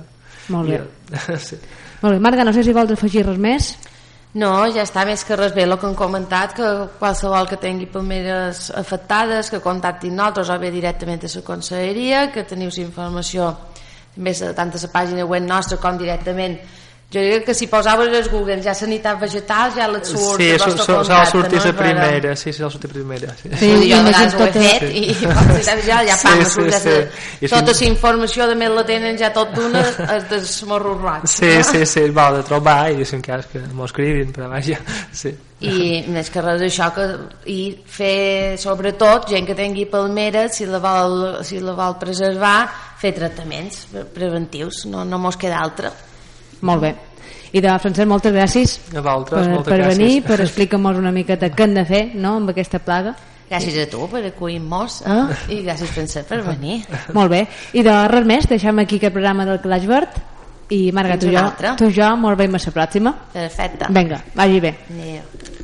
[0.52, 1.60] Molt bé, I, sí.
[2.02, 2.20] molt bé.
[2.20, 3.76] Marga, no sé si vols afegir res més.
[4.36, 7.88] No, ja està més que res bé el que han comentat, que qualsevol que tingui
[7.88, 13.54] palmeres afectades, que contactin nosaltres o bé directament a la conselleria, que teniu informació
[14.18, 16.60] més tant a la pàgina web nostra com directament
[17.14, 20.72] jo diria que si posaves els Google ja sanitat vegetal ja et surt sí, so,
[20.74, 21.66] so, so, sortir no?
[21.66, 23.50] la primera sí, sí, sortir primera sí.
[23.52, 25.04] sí, sí jo a vegades ho he fet sí.
[25.04, 26.96] i ja, ja fan sí, sí, sí.
[27.40, 27.48] sí.
[27.48, 29.84] tota la informació de més la tenen ja tot d'una
[30.16, 31.68] és desmorrorats sí, no?
[31.70, 34.82] sí, sí, va de trobar i dicen que, que m'ho escrivin però vaja
[35.14, 35.36] sí.
[35.62, 37.06] i més que res això que,
[37.54, 42.58] i fer sobretot gent que tingui palmeres si la vol, si la vol preservar
[42.98, 43.86] fer tractaments
[44.18, 45.94] preventius no, no mos queda altra
[46.66, 46.96] molt bé.
[47.56, 49.98] I de Francesc, moltes gràcies a vosaltres, per, per gràcies.
[49.98, 53.16] venir, per explicar-nos una miqueta què hem de fer no, amb aquesta plaga.
[53.46, 55.12] Gràcies a tu per acollir-nos eh?
[55.14, 55.36] ah.
[55.54, 56.80] i gràcies Francesc per venir.
[57.16, 57.44] Molt bé.
[57.78, 60.18] I de res més, deixem aquí aquest programa del Clash Verd
[60.74, 61.46] i Marga, tu jo,
[61.78, 63.14] tu jo, molt bé, a la pròxima.
[63.34, 63.92] Perfecte.
[63.94, 64.74] Vinga, vagi bé.
[64.90, 65.64] Adéu.